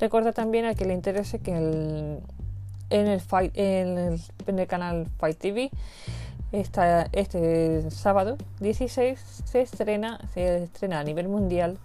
recuerda 0.00 0.32
también 0.32 0.64
a 0.64 0.74
que 0.74 0.86
le 0.86 0.94
interese 0.94 1.38
que 1.38 1.52
en, 1.52 2.22
el 2.90 4.66
canal 4.66 5.06
Fight 5.18 5.38
TV 5.38 5.70
este 6.50 7.88
sábado 7.90 8.36
16 8.60 9.20
se 9.44 9.60
estrena, 9.60 10.18
se 10.34 10.64
estrena 10.64 10.98
a 10.98 11.04
nivel 11.04 11.28
mundial 11.28 11.78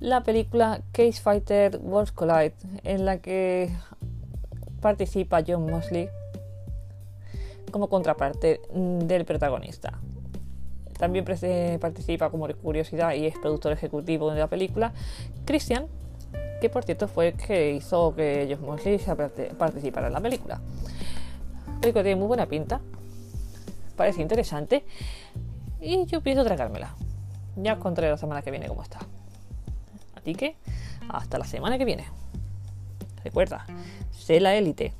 la 0.00 0.22
película 0.22 0.80
Case 0.92 1.20
Fighter 1.20 1.78
Worlds 1.82 2.12
Collide, 2.12 2.54
en 2.84 3.04
la 3.04 3.18
que 3.18 3.70
participa 4.80 5.42
John 5.46 5.70
Mosley 5.70 6.08
como 7.70 7.88
contraparte 7.88 8.60
del 8.72 9.24
protagonista. 9.24 9.98
También 10.98 11.24
participa 11.80 12.30
como 12.30 12.48
curiosidad 12.54 13.14
y 13.14 13.26
es 13.26 13.38
productor 13.38 13.72
ejecutivo 13.72 14.32
de 14.32 14.40
la 14.40 14.48
película 14.48 14.92
Christian, 15.44 15.86
que 16.60 16.68
por 16.68 16.84
cierto 16.84 17.08
fue 17.08 17.28
el 17.28 17.34
que 17.34 17.72
hizo 17.72 18.14
que 18.14 18.46
John 18.50 18.66
Mosley 18.66 19.00
participara 19.58 20.08
en 20.08 20.12
la 20.12 20.20
película. 20.20 20.60
La 21.66 21.80
película 21.80 22.02
tiene 22.02 22.16
muy 22.16 22.26
buena 22.26 22.46
pinta, 22.46 22.80
parece 23.96 24.22
interesante 24.22 24.84
y 25.80 26.06
yo 26.06 26.20
pienso 26.20 26.44
tragármela. 26.44 26.94
Ya 27.56 27.74
os 27.74 27.78
contaré 27.78 28.10
la 28.10 28.16
semana 28.16 28.42
que 28.42 28.50
viene 28.50 28.68
cómo 28.68 28.82
está. 28.82 29.00
Así 30.14 30.34
que 30.34 30.56
hasta 31.08 31.38
la 31.38 31.44
semana 31.44 31.78
que 31.78 31.84
viene. 31.84 32.04
Recuerda, 33.24 33.66
sé 34.12 34.40
la 34.40 34.54
élite. 34.54 34.92